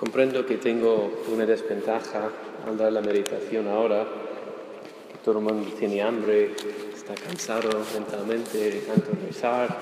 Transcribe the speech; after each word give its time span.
Comprendo 0.00 0.46
que 0.46 0.56
tengo 0.56 1.12
una 1.30 1.44
desventaja 1.44 2.30
al 2.66 2.78
dar 2.78 2.90
la 2.90 3.02
meditación 3.02 3.68
ahora, 3.68 4.06
todo 5.22 5.40
el 5.40 5.44
mundo 5.44 5.70
tiene 5.78 6.00
hambre, 6.00 6.52
está 6.94 7.12
cansado 7.14 7.68
mentalmente 7.92 8.56
de 8.56 8.80
tanto 8.80 9.10
rezar. 9.26 9.76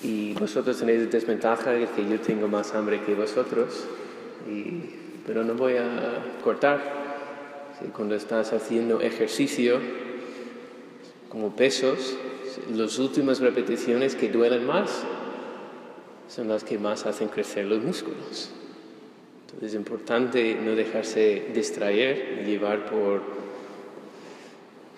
Y 0.00 0.32
vosotros 0.32 0.78
tenéis 0.78 1.10
desventaja 1.10 1.72
de 1.72 1.86
que 1.88 2.08
yo 2.08 2.18
tengo 2.20 2.48
más 2.48 2.74
hambre 2.74 3.02
que 3.02 3.14
vosotros, 3.14 3.84
pero 5.26 5.44
no 5.44 5.52
voy 5.52 5.74
a 5.76 6.38
cortar. 6.42 7.04
cuando 7.94 8.14
estás 8.14 8.54
haciendo 8.54 9.02
ejercicio 9.02 9.78
como 11.28 11.54
pesos, 11.54 12.16
las 12.74 12.98
últimas 12.98 13.40
repeticiones 13.40 14.14
que 14.14 14.30
duelen 14.30 14.66
más 14.66 15.04
son 16.28 16.48
las 16.48 16.64
que 16.64 16.78
más 16.78 17.06
hacen 17.06 17.28
crecer 17.28 17.66
los 17.66 17.82
músculos. 17.82 18.50
Entonces 19.46 19.70
es 19.70 19.74
importante 19.74 20.54
no 20.54 20.74
dejarse 20.74 21.50
distraer 21.54 22.40
y 22.42 22.46
llevar 22.46 22.86
por 22.86 23.22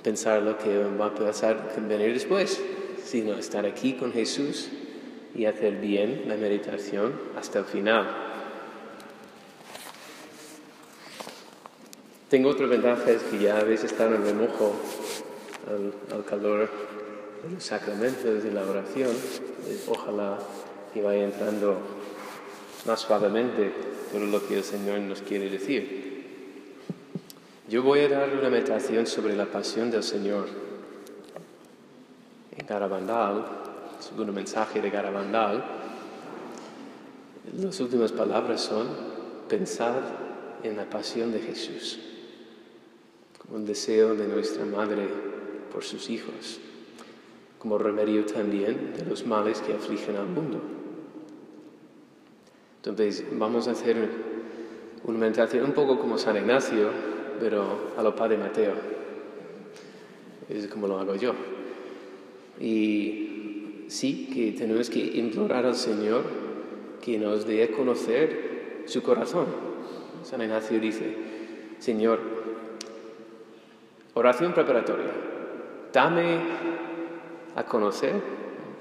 pensar 0.03 0.43
lo 0.43 0.57
que 0.57 0.79
va 0.79 1.07
a 1.07 1.15
pasar, 1.15 1.75
venir 1.89 2.13
después, 2.13 2.63
sino 3.05 3.35
estar 3.35 3.67
aquí 3.67 3.95
con 3.95 4.13
Jesús 4.13 4.69
y 5.35 5.47
hacer 5.47 5.77
bien 5.77 6.25
la 6.29 6.37
meditación 6.37 7.13
hasta 7.37 7.59
el 7.59 7.65
final. 7.65 8.07
Tengo 12.29 12.51
otra 12.51 12.67
ventaja, 12.67 13.11
es 13.11 13.23
que 13.25 13.39
ya 13.39 13.59
habéis 13.59 13.85
estado 13.85 14.15
en 14.15 14.25
remojo 14.25 14.75
al, 15.69 16.17
al 16.17 16.25
calor 16.25 16.69
de 17.43 17.55
los 17.55 17.65
sacramentos 17.65 18.45
y 18.45 18.51
la 18.51 18.65
oración. 18.65 19.11
Ojalá 19.89 20.39
que 20.95 21.03
vaya 21.03 21.25
entrando 21.25 21.79
más 22.87 23.01
suavemente 23.01 23.96
todo 24.11 24.27
lo 24.27 24.47
que 24.47 24.59
el 24.59 24.65
Señor 24.65 25.01
nos 25.01 25.23
quiere 25.23 25.51
decir. 25.51 26.07
Yo 27.69 27.83
voy 27.83 28.01
a 28.01 28.09
dar 28.09 28.31
una 28.33 28.49
meditación 28.49 29.07
sobre 29.07 29.35
la 29.35 29.47
pasión 29.47 29.91
del 29.91 30.03
Señor. 30.03 30.47
En 32.57 32.67
Garabandal, 32.67 33.45
el 33.99 34.03
segundo 34.03 34.33
mensaje 34.33 34.81
de 34.81 34.91
Garabandal, 34.91 35.65
las 37.59 37.81
últimas 37.81 38.13
palabras 38.13 38.61
son 38.61 38.89
pensar 39.49 40.01
en 40.63 40.77
la 40.77 40.89
pasión 40.89 41.33
de 41.33 41.41
Jesús, 41.41 41.99
como 43.39 43.57
un 43.57 43.67
deseo 43.67 44.15
de 44.15 44.29
nuestra 44.29 44.65
Madre 44.65 45.09
por 45.73 45.85
sus 45.85 46.09
hijos, 46.09 46.61
como 47.59 47.79
remedio 47.79 48.25
también 48.27 48.95
de 48.97 49.05
los 49.05 49.27
males 49.27 49.61
que 49.61 49.75
afligen 49.75 50.17
al 50.17 50.27
mundo. 50.27 50.61
Entonces 52.87 53.25
vamos 53.33 53.67
a 53.67 53.73
hacer 53.73 53.97
una 55.03 55.19
meditación 55.19 55.65
un 55.65 55.73
poco 55.73 55.99
como 55.99 56.17
San 56.19 56.37
Ignacio, 56.37 56.91
pero 57.41 57.91
a 57.97 58.03
lo 58.03 58.15
Padre 58.15 58.39
Mateo. 58.39 58.75
Es 60.49 60.69
como 60.69 60.87
lo 60.87 61.01
hago 61.01 61.17
yo. 61.17 61.35
Y 62.61 63.87
sí 63.89 64.31
que 64.33 64.53
tenemos 64.53 64.89
que 64.89 65.01
implorar 65.01 65.67
al 65.67 65.75
Señor 65.75 66.23
que 67.03 67.19
nos 67.19 67.45
dé 67.45 67.65
a 67.65 67.73
conocer 67.73 68.85
su 68.87 69.03
corazón. 69.03 69.47
San 70.23 70.41
Ignacio 70.41 70.79
dice, 70.79 71.13
Señor, 71.81 72.21
oración 74.15 74.55
preparatoria, 74.55 75.11
dame 75.93 76.39
a 77.57 77.65
conocer, 77.65 78.15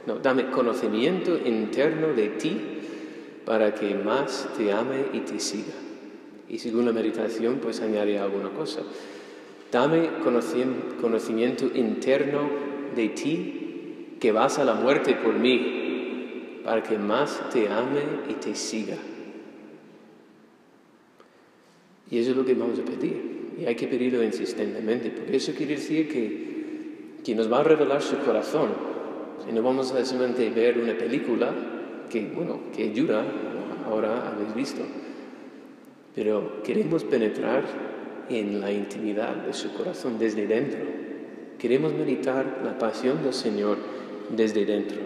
no, 0.06 0.20
dame 0.20 0.52
conocimiento 0.52 1.36
interno 1.44 2.09
de 2.09 2.30
ti 2.30 2.75
para 3.46 3.74
que 3.74 3.96
más 3.96 4.50
te 4.58 4.72
ame 4.72 5.06
y 5.14 5.20
te 5.20 5.40
siga. 5.40 5.74
Y 6.50 6.60
según 6.60 6.86
la 6.86 6.92
meditación, 6.92 7.60
pues 7.62 7.82
añade 7.82 8.20
alguna 8.20 8.50
cosa. 8.50 8.82
Dame 9.72 10.10
conocimiento 11.00 11.70
interno 11.73 12.50
de 12.95 13.10
ti 13.10 14.17
que 14.20 14.32
vas 14.32 14.58
a 14.58 14.66
la 14.66 14.73
muerte 14.73 15.16
por 15.16 15.34
mí, 15.34 16.61
para 16.64 16.82
que 16.82 16.98
más 16.98 17.50
te 17.52 17.67
ame 17.67 18.02
y 18.30 18.34
te 18.34 18.55
siga. 18.55 18.98
Y 22.10 22.20
eso 22.20 22.32
es 22.32 22.38
lo 22.38 22.45
que 22.45 22.54
vamos 22.54 22.80
a 22.80 22.86
pedir. 22.86 23.36
Y 23.60 23.66
hay 23.66 23.76
que 23.76 23.88
pedirlo 23.88 24.23
insistentemente, 24.23 25.11
porque 25.11 25.38
eso 25.38 25.54
quiere 25.54 25.76
decir 25.76 26.10
que, 26.10 27.22
que 27.23 27.36
nos 27.36 27.52
va 27.52 27.60
a 27.60 27.64
revelar 27.64 28.02
su 28.02 28.17
corazón. 28.20 28.70
Y 29.50 29.54
no 29.54 29.61
vamos 29.61 29.92
a 29.92 30.05
solamente 30.05 30.50
ver 30.50 30.78
una 30.78 30.98
película, 30.98 31.54
que, 32.10 32.32
bueno, 32.33 32.60
que 32.76 32.83
ayuda, 32.83 33.23
ahora 33.86 34.32
habéis 34.32 34.55
visto. 34.55 34.82
Pero 36.14 36.64
queremos 36.64 37.04
penetrar 37.04 37.64
en 38.30 38.61
la 38.61 38.71
intimidad 38.71 39.36
de 39.36 39.54
su 39.54 39.73
corazón 39.73 40.17
desde 40.17 40.48
dentro. 40.48 40.80
Queremos 41.60 41.93
meditar 41.93 42.61
la 42.64 42.77
pasión 42.77 43.23
del 43.23 43.33
Señor 43.33 43.77
desde 44.30 44.66
dentro. 44.66 44.98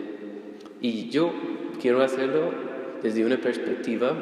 Y 0.82 1.10
yo 1.10 1.32
quiero 1.82 2.02
hacerlo 2.02 2.52
desde 3.02 3.26
una 3.26 3.38
perspectiva 3.38 4.14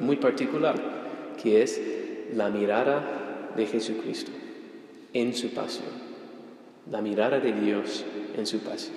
muy 0.00 0.16
particular, 0.16 0.74
que 1.42 1.62
es 1.62 1.80
la 2.34 2.48
mirada 2.48 3.52
de 3.56 3.66
Jesucristo 3.66 4.30
en 5.12 5.34
su 5.34 5.50
pasión. 5.50 6.06
La 6.90 7.00
mirada 7.00 7.40
de 7.40 7.52
Dios 7.52 8.04
en 8.36 8.46
su 8.46 8.60
pasión. 8.60 8.96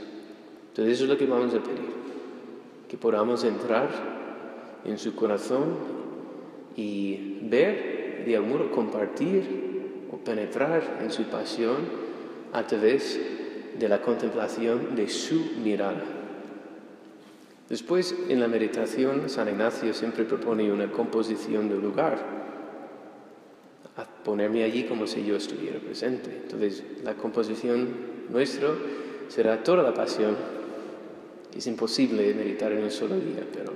Entonces 0.70 0.96
eso 0.96 1.04
es 1.06 1.10
lo 1.10 1.18
que 1.18 1.26
vamos 1.26 1.54
a 1.56 1.64
pedir 1.64 2.09
que 2.90 2.98
podamos 2.98 3.44
entrar 3.44 3.88
en 4.84 4.98
su 4.98 5.16
corazón 5.16 5.76
y 6.76 7.38
ver, 7.44 8.24
de 8.26 8.36
amor, 8.36 8.72
compartir 8.72 10.08
o 10.12 10.18
penetrar 10.18 11.00
en 11.02 11.12
su 11.12 11.24
pasión 11.24 11.78
a 12.52 12.66
través 12.66 13.20
de 13.78 13.88
la 13.88 14.02
contemplación 14.02 14.96
de 14.96 15.08
su 15.08 15.40
mirada. 15.64 16.04
Después, 17.70 18.16
en 18.28 18.40
la 18.40 18.48
meditación, 18.48 19.30
San 19.30 19.48
Ignacio 19.48 19.94
siempre 19.94 20.26
propone 20.26 20.72
una 20.72 20.92
composición 20.92 21.70
del 21.70 21.82
lugar, 21.82 22.18
a 23.96 24.06
ponerme 24.24 24.64
allí 24.64 24.86
como 24.86 25.06
si 25.06 25.24
yo 25.24 25.36
estuviera 25.36 25.78
presente. 25.80 26.42
Entonces, 26.44 26.84
la 27.04 27.14
composición 27.14 27.90
nuestra 28.30 28.70
será 29.28 29.64
toda 29.64 29.84
la 29.84 29.94
pasión 29.94 30.59
es 31.56 31.68
imposible 31.68 32.34
meditar 32.34 32.72
en 32.72 32.84
un 32.84 32.92
solo 32.92 33.16
día, 33.16 33.46
pero 33.52 33.74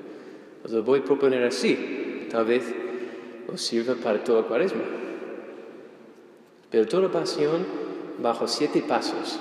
os 0.64 0.72
lo 0.72 0.84
voy 0.84 1.00
a 1.00 1.04
proponer 1.04 1.44
así. 1.44 2.28
Tal 2.30 2.46
vez 2.46 2.64
os 3.52 3.62
sirva 3.62 3.96
para 3.96 4.24
toda 4.24 4.44
cuaresma. 4.44 4.84
Pero 6.70 6.88
toda 6.88 7.12
pasión 7.12 7.66
bajo 8.22 8.48
siete 8.48 8.82
pasos, 8.82 9.40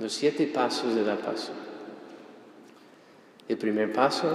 los 0.00 0.12
siete 0.12 0.46
pasos 0.46 0.94
de 0.94 1.02
la 1.02 1.16
pasión. 1.16 1.56
El 3.48 3.58
primer 3.58 3.92
paso 3.92 4.34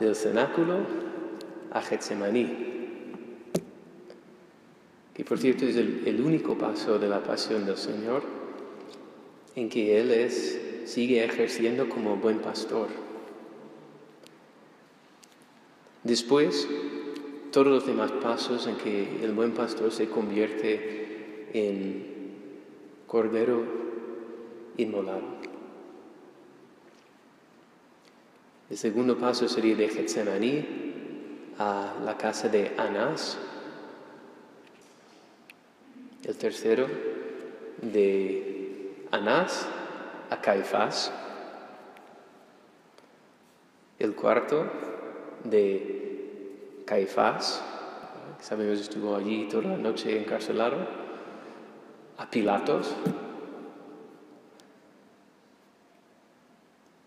del 0.00 0.14
cenáculo 0.14 0.78
a 1.72 1.82
Getsemaní, 1.82 2.66
que 5.14 5.24
por 5.24 5.38
cierto 5.38 5.64
es 5.64 5.76
el, 5.76 6.02
el 6.06 6.20
único 6.20 6.56
paso 6.56 6.98
de 6.98 7.08
la 7.08 7.22
pasión 7.22 7.64
del 7.64 7.76
Señor 7.76 8.22
en 9.56 9.70
que 9.70 9.98
Él 9.98 10.10
es 10.10 10.60
sigue 10.86 11.24
ejerciendo 11.24 11.88
como 11.88 12.16
buen 12.16 12.38
pastor. 12.38 12.88
Después, 16.04 16.68
todos 17.50 17.66
los 17.66 17.86
demás 17.86 18.12
pasos 18.12 18.66
en 18.66 18.76
que 18.76 19.24
el 19.24 19.32
buen 19.32 19.52
pastor 19.52 19.90
se 19.90 20.08
convierte 20.08 21.48
en 21.52 22.06
cordero 23.06 23.64
inmolado. 24.76 25.36
El 28.70 28.76
segundo 28.76 29.18
paso 29.18 29.48
sería 29.48 29.74
de 29.74 29.88
Getsemaní 29.88 30.64
a 31.58 31.94
la 32.04 32.16
casa 32.16 32.48
de 32.48 32.72
Anás. 32.76 33.38
El 36.24 36.36
tercero 36.36 36.86
de 37.80 38.92
Anás 39.10 39.66
a 40.30 40.40
Caifás. 40.40 41.12
El 43.98 44.14
cuarto 44.14 44.66
de 45.44 46.82
Caifás, 46.84 47.62
que 48.38 48.44
sabemos 48.44 48.80
estuvo 48.80 49.16
allí 49.16 49.48
toda 49.48 49.64
la 49.64 49.76
noche 49.76 50.18
encarcelado, 50.18 50.76
a 52.18 52.30
Pilatos. 52.30 52.94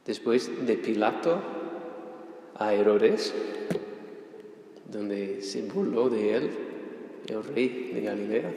Después 0.06 0.65
de 0.65 0.75
Pilato 0.75 1.39
a 2.56 2.74
Herodes, 2.74 3.33
donde 4.86 5.42
se 5.42 5.62
burló 5.63 6.10
de 6.10 6.36
él, 6.36 6.51
el 7.27 7.44
rey 7.44 7.92
de 7.94 8.01
Galilea. 8.01 8.54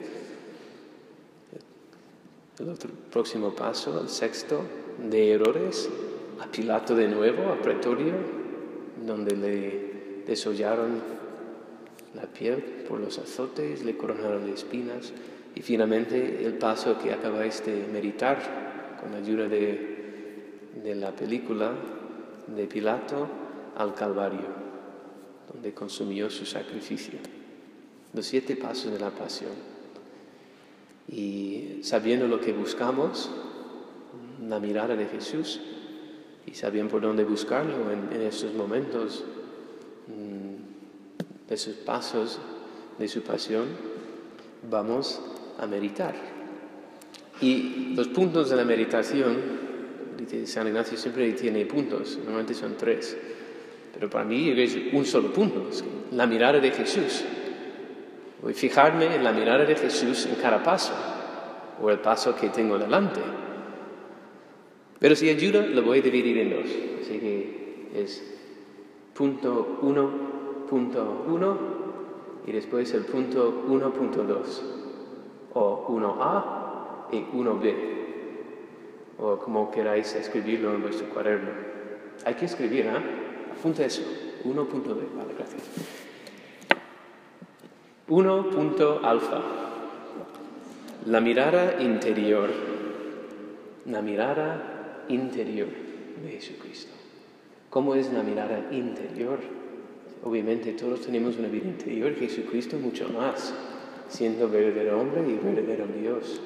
El 2.59 2.69
otro, 2.69 2.91
próximo 3.11 3.55
paso, 3.55 3.99
el 4.01 4.09
sexto, 4.09 4.63
de 4.99 5.33
Herodes 5.33 5.89
a 6.41 6.47
Pilato 6.47 6.95
de 6.95 7.09
nuevo, 7.09 7.51
a 7.51 7.57
Pretorio, 7.63 8.15
donde 9.07 9.37
le 9.37 10.25
desollaron 10.27 11.01
la 12.15 12.23
piel 12.23 12.63
por 12.87 13.01
los 13.01 13.19
azotes, 13.19 13.83
le 13.85 13.97
coronaron 13.97 14.45
de 14.45 14.53
espinas 14.53 15.13
y 15.55 15.63
finalmente 15.63 16.45
el 16.45 16.55
paso 16.55 16.99
que 16.99 17.13
acabáis 17.13 17.65
de 17.65 17.87
meditar 17.91 18.99
con 19.01 19.13
la 19.13 19.19
ayuda 19.19 19.49
de, 19.49 20.61
de 20.83 20.95
la 20.95 21.13
película 21.13 21.73
de 22.47 22.67
Pilato 22.67 23.29
al 23.77 23.95
Calvario, 23.95 24.47
donde 25.53 25.73
consumió 25.73 26.29
su 26.29 26.45
sacrificio. 26.45 27.19
Los 28.13 28.27
siete 28.27 28.57
pasos 28.57 28.93
de 28.93 28.99
la 28.99 29.11
pasión. 29.11 29.72
Y 31.13 31.81
sabiendo 31.83 32.27
lo 32.27 32.41
que 32.41 32.53
buscamos, 32.53 33.31
la 34.49 34.59
mirada 34.59 34.97
de 34.97 35.07
Jesús, 35.07 35.61
y 36.47 36.55
sabiendo 36.55 36.91
por 36.91 37.03
dónde 37.03 37.25
buscarlo 37.25 37.93
en, 37.93 38.21
estos 38.23 38.55
momentos, 38.55 39.25
mm, 40.09 41.49
de 41.49 41.55
esos 41.55 41.75
pasos 41.77 42.41
de 42.99 43.09
su 43.09 43.23
pasión, 43.23 43.67
vamos 44.71 45.21
a 45.59 45.67
meditar. 45.67 46.15
Y 47.41 47.93
los 47.95 48.09
puntos 48.09 48.49
de 48.51 48.57
la 48.57 48.65
meditación, 48.65 49.37
dice 50.19 50.47
San 50.47 50.67
Ignacio 50.67 50.97
siempre 50.97 51.31
tiene 51.33 51.67
puntos, 51.67 52.17
normalmente 52.17 52.55
son 52.55 52.77
tres, 52.77 53.17
pero 53.93 54.09
para 54.09 54.25
mí 54.25 54.51
es 54.51 54.79
un 54.93 55.05
solo 55.05 55.33
punto, 55.33 55.69
la 56.13 56.27
mirada 56.27 56.59
de 56.59 56.71
Jesús. 56.71 57.23
Voy 58.43 58.53
a 58.53 58.57
fijarme 58.57 59.15
en 59.15 59.23
la 59.23 59.33
mirada 59.33 59.65
de 59.65 59.77
Jesús 59.77 60.27
en 60.27 60.35
cada 60.35 60.63
paso, 60.63 60.93
o 61.81 61.91
el 61.91 62.01
paso 62.01 62.35
que 62.35 62.49
tengo 62.49 62.77
delante. 62.77 63.21
Pero 64.99 65.15
si 65.15 65.29
ayuda, 65.29 65.63
lo 65.63 65.83
voy 65.83 66.01
a 66.01 66.03
dividir 66.03 66.39
en 66.39 66.51
dos. 66.51 66.71
Así 67.01 67.19
que 67.19 67.91
es 67.95 68.23
punto 69.15 69.79
1, 69.83 70.67
punto 70.69 71.25
1 71.29 71.59
y 72.47 72.53
después 72.53 72.93
el 72.95 73.05
punto 73.05 73.65
1.2 73.69 74.61
o 75.55 75.87
1A 75.89 76.45
y 77.13 77.21
1B, 77.37 77.75
o 79.19 79.39
como 79.39 79.71
queráis 79.71 80.15
escribirlo 80.15 80.75
en 80.75 80.83
vuestro 80.83 81.09
cuaderno. 81.11 81.51
Hay 82.25 82.35
que 82.35 82.47
escribir, 82.47 82.87
¿eh? 82.87 83.53
Apunta 83.57 83.85
eso, 83.85 84.03
1.B, 84.45 85.17
vale, 85.17 85.35
gracias. 85.37 86.02
1. 88.09 89.01
alfa. 89.03 89.41
La 91.07 91.21
mirada 91.21 91.83
interior. 91.83 92.51
La 93.87 94.03
mirada 94.03 95.05
interior 95.09 95.69
de 96.23 96.31
Jesucristo. 96.33 96.93
¿Cómo 97.71 97.95
es 97.95 98.13
la 98.13 98.23
mirada 98.23 98.69
interior? 98.71 99.39
Obviamente 100.25 100.73
todos 100.73 101.01
tenemos 101.01 101.37
una 101.39 101.49
vida 101.49 101.67
interior, 101.67 102.15
Jesucristo 102.15 102.77
mucho 102.77 103.09
más 103.09 103.55
siendo 104.13 104.49
verdadero 104.49 105.01
hombre 105.01 105.23
y 105.27 105.35
verdadero 105.35 105.87
Dios. 105.87 106.41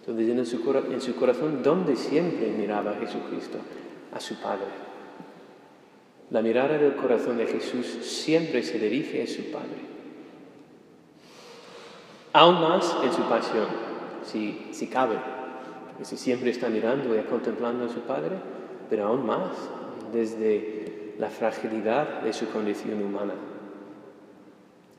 Entonces 0.00 0.28
en 0.28 1.00
su, 1.00 1.14
corazón, 1.14 1.62
¿dónde 1.62 1.94
siempre 1.94 2.52
miraba 2.56 2.92
a 2.92 2.96
Jesucristo? 2.96 3.58
A 4.12 4.18
su 4.20 4.40
Padre. 4.40 4.66
La 6.30 6.42
mirada 6.42 6.78
del 6.78 6.94
corazón 6.94 7.36
de 7.36 7.46
Jesús 7.46 7.86
siempre 7.86 8.62
se 8.62 8.78
dirige 8.78 9.22
a 9.22 9.26
su 9.26 9.50
Padre. 9.50 9.90
Aún 12.32 12.60
más 12.60 12.96
en 13.02 13.12
su 13.12 13.22
pasión, 13.22 13.66
si, 14.22 14.68
si 14.70 14.86
cabe, 14.86 15.16
porque 15.88 16.04
si 16.04 16.16
siempre 16.16 16.50
está 16.50 16.68
mirando 16.68 17.18
y 17.18 17.22
contemplando 17.22 17.86
a 17.86 17.88
su 17.88 18.00
Padre, 18.00 18.36
pero 18.88 19.08
aún 19.08 19.26
más 19.26 19.50
desde 20.12 21.14
la 21.18 21.28
fragilidad 21.28 22.22
de 22.22 22.32
su 22.32 22.48
condición 22.50 23.02
humana. 23.02 23.34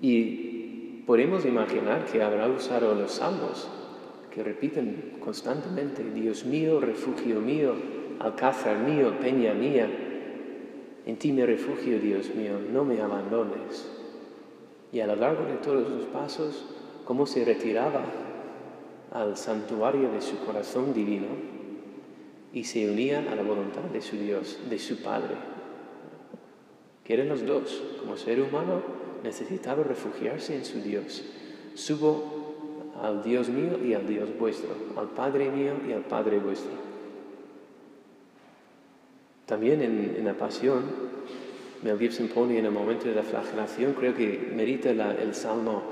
Y 0.02 1.04
podemos 1.08 1.46
imaginar 1.46 2.06
que 2.06 2.22
habrá 2.22 2.48
usado 2.48 2.96
los 2.96 3.14
salmos 3.14 3.70
que 4.30 4.44
repiten 4.44 5.18
constantemente, 5.24 6.04
Dios 6.04 6.46
mío, 6.46 6.80
refugio 6.80 7.40
mío, 7.40 7.76
alcázar 8.20 8.78
mío, 8.80 9.14
peña 9.20 9.54
mía, 9.54 9.90
en 11.06 11.18
ti 11.18 11.32
me 11.32 11.46
refugio, 11.46 12.00
Dios 12.00 12.34
mío, 12.36 12.60
no 12.72 12.86
me 12.86 13.02
abandones. 13.02 13.90
Y 14.92 15.00
a 15.00 15.08
lo 15.08 15.16
largo 15.16 15.46
de 15.46 15.56
todos 15.56 15.90
los 15.90 16.06
pasos, 16.06 16.66
cómo 17.12 17.26
se 17.26 17.44
retiraba 17.44 18.06
al 19.12 19.36
santuario 19.36 20.14
de 20.14 20.22
su 20.22 20.38
corazón 20.46 20.94
divino 20.94 21.28
y 22.54 22.64
se 22.64 22.90
unía 22.90 23.20
a 23.30 23.36
la 23.36 23.44
voluntad 23.44 23.82
de 23.82 24.02
su 24.02 24.16
Dios, 24.16 24.58
de 24.70 24.80
su 24.80 25.04
Padre. 25.04 25.36
Que 27.04 27.16
eran 27.16 27.28
los 27.28 27.46
dos, 27.46 27.84
como 28.00 28.16
ser 28.16 28.40
humano 28.40 28.82
necesitaba 29.26 29.84
refugiarse 29.84 30.56
en 30.56 30.64
su 30.64 30.80
Dios. 30.80 31.26
Subo 31.74 32.94
al 33.04 33.22
Dios 33.24 33.50
mío 33.50 33.78
y 33.84 33.94
al 33.94 34.08
Dios 34.08 34.30
vuestro, 34.40 34.70
al 34.96 35.10
Padre 35.10 35.52
mío 35.52 35.74
y 35.86 35.92
al 35.92 36.04
Padre 36.04 36.40
vuestro. 36.40 36.72
También 39.48 39.82
en, 39.82 40.24
la 40.24 40.36
pasión, 40.36 40.84
Mel 41.84 42.00
Gibson 42.00 42.30
pone 42.30 42.58
en 42.58 42.68
el 42.68 42.72
momento 42.72 43.10
de 43.10 43.16
la 43.16 43.24
flagelación, 43.24 43.96
creo 43.96 44.16
que 44.16 44.54
merita 44.56 44.92
el 44.92 45.36
salmo, 45.36 45.84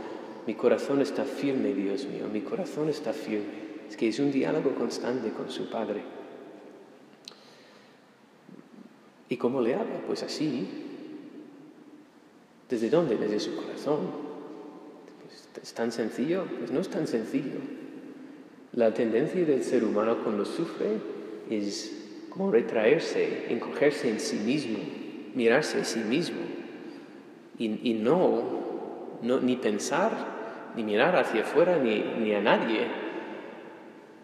mi 0.49 0.55
corazón 0.55 0.99
está 0.99 1.25
firme, 1.25 1.75
Dios 1.75 2.07
mío, 2.07 2.27
mi 2.33 2.41
corazón 2.41 2.89
está 2.89 3.13
firme. 3.13 3.69
Es 3.87 3.95
que 3.95 4.07
es 4.07 4.17
un 4.17 4.31
diálogo 4.31 4.73
constante 4.73 5.29
con 5.29 5.51
su 5.51 5.69
Padre. 5.69 6.01
¿Y 9.29 9.37
cómo 9.37 9.61
le 9.61 9.75
habla? 9.75 10.01
Pues 10.07 10.23
así, 10.23 10.67
¿Desde 12.67 12.89
dónde? 12.89 13.15
Desde 13.15 13.39
su 13.39 13.55
corazón. 13.57 13.99
Pues, 15.21 15.49
¿Es 15.61 15.73
tan 15.75 15.91
sencillo? 15.91 16.45
Pues 16.57 16.71
no 16.71 16.79
es 16.79 16.89
tan 16.89 17.05
sencillo. 17.05 17.59
La 18.73 18.91
tendencia 18.91 19.45
del 19.45 19.63
ser 19.63 19.83
humano 19.83 20.23
cuando 20.23 20.45
sufre 20.45 20.97
es 21.51 22.25
como 22.31 22.49
retraerse, 22.49 23.53
encogerse 23.53 24.09
en 24.09 24.19
sí 24.19 24.37
mismo, 24.37 24.79
mirarse 25.35 25.81
a 25.81 25.85
sí 25.85 25.99
mismo 25.99 26.39
y, 27.59 27.93
no, 27.93 29.19
no, 29.21 29.41
ni 29.41 29.55
pensar, 29.55 30.38
ni 30.75 30.83
mirar 30.83 31.15
hacia 31.15 31.41
afuera, 31.41 31.77
ni, 31.77 31.99
ni 32.19 32.33
a 32.33 32.41
nadie, 32.41 32.87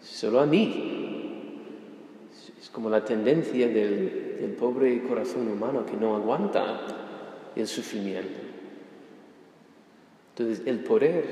solo 0.00 0.40
a 0.40 0.46
mí. 0.46 1.62
Es 2.60 2.70
como 2.70 2.90
la 2.90 3.04
tendencia 3.04 3.68
del, 3.68 4.24
pobre 4.58 5.02
corazón 5.02 5.48
humano 5.48 5.84
que 5.84 5.96
no 5.96 6.16
aguanta 6.16 6.80
el 7.54 7.66
sufrimiento. 7.66 8.40
Entonces, 10.30 10.66
el 10.66 10.80
poder 10.80 11.24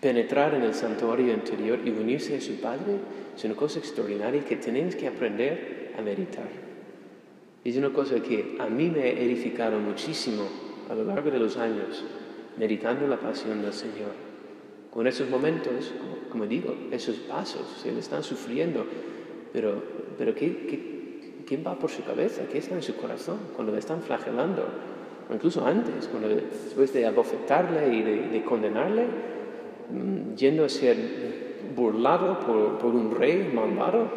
penetrar 0.00 0.54
en 0.54 0.62
el 0.62 0.74
santuario 0.74 1.32
interior 1.32 1.80
y 1.84 1.90
unirse 1.90 2.36
a 2.36 2.40
su 2.40 2.60
Padre 2.60 2.96
es 3.36 3.44
una 3.44 3.54
cosa 3.54 3.78
extraordinaria 3.78 4.44
que 4.44 4.56
tenemos 4.56 4.96
que 4.96 5.06
aprender 5.06 5.92
a 5.98 6.02
meditar. 6.02 6.48
Es 7.64 7.76
una 7.76 7.90
cosa 7.90 8.20
que 8.20 8.56
a 8.58 8.66
mí 8.66 8.88
me 8.88 9.02
ha 9.02 9.08
edificado 9.08 9.78
muchísimo 9.78 10.44
a 10.88 10.94
lo 10.94 11.04
largo 11.04 11.30
de 11.30 11.38
los 11.38 11.56
años, 11.56 12.04
meditando 12.58 13.06
la 13.06 13.18
pasión 13.18 13.62
del 13.62 13.72
Señor. 13.72 14.12
Con 14.90 15.06
esos 15.06 15.30
momentos, 15.30 15.92
como, 16.30 16.46
digo, 16.46 16.74
esos 16.90 17.16
pasos, 17.16 17.62
se 17.82 17.92
le 17.92 18.00
están 18.00 18.22
sufriendo, 18.22 18.84
pero, 19.52 19.82
pero 20.18 20.34
¿qué, 20.34 21.44
¿Quién 21.46 21.64
va 21.66 21.74
por 21.74 21.90
su 21.90 22.04
cabeza? 22.04 22.42
¿Qué 22.50 22.58
está 22.58 22.76
en 22.76 22.82
su 22.82 22.94
corazón 22.96 23.38
cuando 23.56 23.72
le 23.72 23.80
están 23.80 24.02
flagelando? 24.02 24.64
O 25.28 25.34
incluso 25.34 25.66
antes, 25.66 26.06
cuando 26.06 26.28
después 26.28 26.92
de 26.92 27.06
abofetarle 27.06 27.92
y 27.92 28.02
de, 28.02 28.44
condenarle, 28.44 29.06
mm, 29.90 30.36
yendo 30.36 30.64
a 30.64 30.68
ser 30.68 30.96
burlado 31.74 32.38
por, 32.40 32.78
por 32.78 32.94
un 32.94 33.14
rey 33.14 33.50
malvado, 33.52 34.08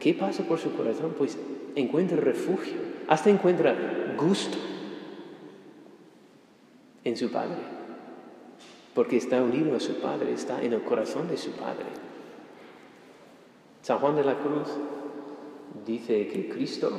¿qué 0.00 0.14
pasa 0.14 0.42
por 0.44 0.58
su 0.58 0.74
corazón? 0.74 1.14
Pues 1.18 1.36
encuentra 1.74 2.16
refugio, 2.16 2.76
hasta 3.08 3.28
encuentra 3.28 3.74
gusto 4.16 4.56
en 7.04 7.16
su 7.16 7.30
Padre, 7.30 7.58
porque 8.94 9.16
está 9.16 9.42
unido 9.42 9.76
a 9.76 9.80
su 9.80 9.94
Padre, 10.00 10.32
está 10.32 10.62
en 10.62 10.72
el 10.72 10.82
corazón 10.82 11.28
de 11.28 11.36
su 11.36 11.50
Padre. 11.52 11.86
San 13.82 13.98
Juan 13.98 14.16
de 14.16 14.24
la 14.24 14.38
Cruz 14.38 14.68
dice 15.86 16.28
que 16.28 16.48
Cristo, 16.48 16.90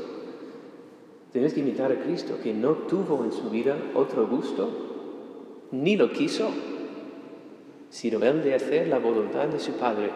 tienes 1.31 1.53
que 1.53 1.61
imitar 1.61 1.91
a 1.91 1.99
Cristo, 1.99 2.39
que 2.41 2.53
no 2.53 2.71
tuvo 2.71 3.23
en 3.23 3.31
su 3.31 3.49
vida 3.49 3.77
otro 3.95 4.27
gusto, 4.27 4.69
ni 5.71 5.95
lo 5.95 6.11
quiso, 6.11 6.49
sino 7.89 8.21
el 8.23 8.43
de 8.43 8.55
hacer 8.55 8.87
la 8.87 8.99
voluntad 8.99 9.47
de 9.47 9.59
su 9.59 9.73
Padre, 9.73 10.09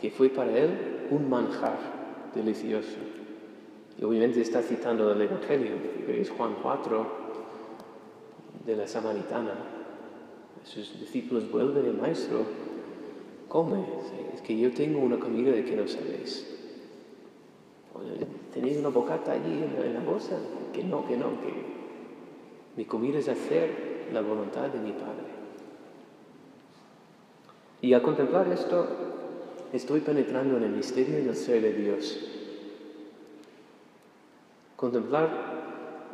que 0.00 0.10
fue 0.10 0.28
para 0.28 0.56
él 0.56 1.06
un 1.10 1.28
manjar 1.28 2.30
delicioso. 2.34 2.98
Y 3.98 4.04
obviamente 4.04 4.40
está 4.40 4.62
citando 4.62 5.12
el 5.12 5.22
Evangelio, 5.22 5.72
que 6.06 6.20
es 6.20 6.30
Juan 6.30 6.56
4, 6.62 7.23
de 8.66 8.76
la 8.76 8.86
Samaritana. 8.86 9.54
Sus 10.64 10.98
discípulos 10.98 11.50
vuelven, 11.50 11.84
el 11.86 11.94
maestro, 11.94 12.44
come, 13.48 13.84
es 14.32 14.40
que 14.40 14.58
yo 14.58 14.72
tengo 14.72 15.00
una 15.00 15.18
comida 15.18 15.52
de 15.52 15.64
que 15.64 15.76
no 15.76 15.86
sabéis. 15.86 16.50
¿Tenéis 18.52 18.78
una 18.78 18.88
bocata 18.88 19.32
allí 19.32 19.64
en 19.82 19.94
la 19.94 20.00
bolsa? 20.00 20.38
Que 20.72 20.82
no, 20.84 21.06
que 21.06 21.16
no, 21.16 21.40
que... 21.40 21.74
Mi 22.76 22.84
comida 22.86 23.18
es 23.18 23.28
hacer 23.28 24.08
la 24.12 24.20
voluntad 24.20 24.68
de 24.68 24.78
mi 24.78 24.92
Padre. 24.92 25.34
Y 27.80 27.92
al 27.92 28.02
contemplar 28.02 28.48
esto, 28.48 28.86
estoy 29.72 30.00
penetrando 30.00 30.56
en 30.56 30.64
el 30.64 30.70
misterio 30.70 31.22
del 31.24 31.36
ser 31.36 31.62
de 31.62 31.72
Dios. 31.72 32.20
Contemplar 34.76 35.53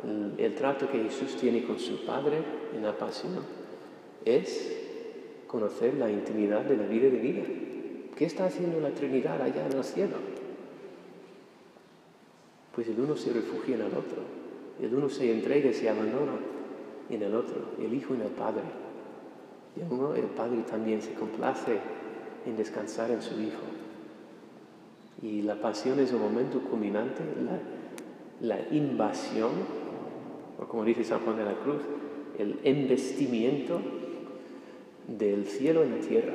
el, 0.03 0.55
trato 0.55 0.89
que 0.89 1.03
Jesús 1.03 1.35
tiene 1.37 1.63
con 1.63 1.79
su 1.79 2.05
Padre 2.05 2.39
en 2.75 2.83
la 2.83 2.97
pasión 2.97 3.39
es 4.25 4.77
conocer 5.47 5.95
la 5.95 6.09
intimidad 6.09 6.61
de 6.61 6.77
la 6.77 6.85
vida 6.85 7.09
de 7.09 7.17
vida. 7.17 7.43
¿Qué 8.15 8.25
está 8.25 8.45
haciendo 8.45 8.79
la 8.79 8.91
Trinidad 8.91 9.41
allá 9.41 9.65
en 9.65 9.77
el 9.77 9.83
cielo? 9.83 10.17
Pues 12.73 12.87
el 12.87 12.99
uno 12.99 13.15
se 13.15 13.33
refugia 13.33 13.75
en 13.75 13.81
el 13.81 13.87
otro, 13.87 14.23
el 14.81 14.93
uno 14.93 15.09
se 15.09 15.31
entrega 15.31 15.69
y 15.69 15.73
se 15.73 15.89
abandona 15.89 16.37
en 17.09 17.21
el 17.21 17.35
otro, 17.35 17.57
el 17.79 17.93
Hijo 17.93 18.13
en 18.13 18.21
el 18.21 18.29
Padre. 18.29 18.63
Y 19.75 19.93
uno, 19.93 20.15
el 20.15 20.25
Padre 20.25 20.63
también 20.69 21.01
se 21.01 21.13
complace 21.13 21.79
en 22.45 22.57
descansar 22.57 23.11
en 23.11 23.21
su 23.21 23.39
Hijo. 23.39 23.61
Y 25.21 25.43
la 25.43 25.55
pasión 25.55 25.99
es 25.99 26.11
un 26.13 26.21
momento 26.21 26.59
culminante, 26.61 27.21
la 28.39 28.59
invasión, 28.71 29.51
o 30.61 30.67
como 30.67 30.85
dice 30.85 31.03
San 31.03 31.21
Juan 31.21 31.37
de 31.37 31.45
la 31.45 31.55
Cruz, 31.55 31.81
el 32.37 32.59
embestimiento 32.63 33.81
del 35.07 35.47
cielo 35.47 35.83
en 35.83 35.99
la 35.99 36.07
tierra. 36.07 36.33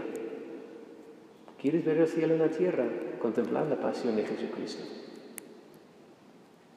¿Quieres 1.60 1.84
ver 1.84 1.98
el 1.98 2.08
cielo 2.08 2.34
en 2.34 2.40
la 2.40 2.50
tierra? 2.50 2.86
Contemplar 3.20 3.66
la 3.66 3.80
pasión 3.80 4.16
de 4.16 4.24
Jesucristo. 4.24 4.84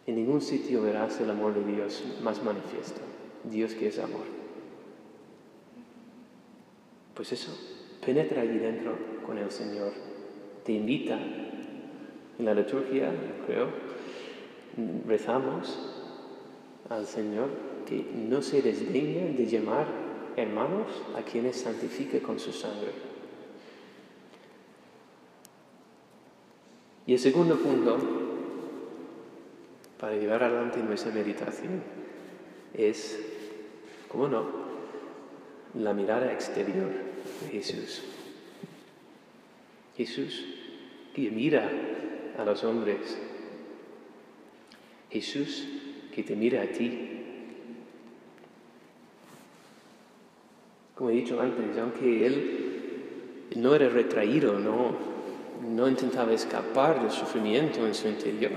En 0.06 0.16
ningún 0.16 0.42
sitio 0.42 0.82
verás 0.82 1.20
el 1.22 1.30
amor 1.30 1.54
de 1.54 1.72
Dios 1.72 2.04
más 2.24 2.44
manifiesto. 2.44 3.02
Dios 3.44 3.74
que 3.74 3.88
es 3.88 4.00
amor. 4.00 4.26
Pues 7.14 7.32
eso, 7.32 7.52
penetra 8.06 8.42
allí 8.42 8.58
dentro 8.58 8.96
con 9.26 9.38
el 9.38 9.52
Señor. 9.52 9.92
Te 10.64 10.74
invita. 10.74 11.20
En 12.38 12.46
la 12.46 12.54
liturgia, 12.54 13.12
creo, 13.46 13.68
rezamos 15.06 15.99
al 16.90 17.06
Señor 17.06 17.50
que 17.88 18.04
no 18.14 18.42
se 18.42 18.62
desdeñe 18.62 19.34
de 19.34 19.46
llamar 19.46 19.88
hermanos 20.36 20.88
a 21.16 21.22
quienes 21.22 21.58
santifique 21.58 22.22
con 22.22 22.40
su 22.40 22.52
sangre. 22.52 22.92
Y 27.06 27.14
el 27.14 27.20
segundo 27.20 27.58
punto, 27.58 27.98
para 30.00 30.16
llevar 30.16 30.44
adelante 30.44 30.80
nuestra 30.80 31.12
meditación, 31.12 31.82
es, 32.74 33.20
¿cómo 34.08 34.28
no?, 34.28 34.70
la 35.74 35.94
mirada 35.94 36.32
exterior 36.32 36.90
de 37.44 37.50
Jesús. 37.52 38.04
Jesús 39.98 40.46
que 41.14 41.30
mira 41.32 41.70
a 42.38 42.46
los 42.46 42.64
hombres. 42.64 43.18
Jesús 45.10 45.68
que 46.20 46.28
te 46.28 46.36
mira 46.36 46.62
a 46.62 46.68
ti 46.68 47.20
Como 51.00 51.12
he 51.12 51.14
dicho 51.14 51.40
antes, 51.40 51.78
aunque 51.78 52.26
él 52.26 53.46
no 53.56 53.74
era 53.74 53.88
retraído, 53.88 54.60
no, 54.60 54.92
no 55.66 55.88
intentaba 55.88 56.34
escapar 56.34 57.02
del 57.02 57.10
sufrimiento 57.10 57.88
en 57.88 57.96
su 57.96 58.10
interior, 58.10 58.52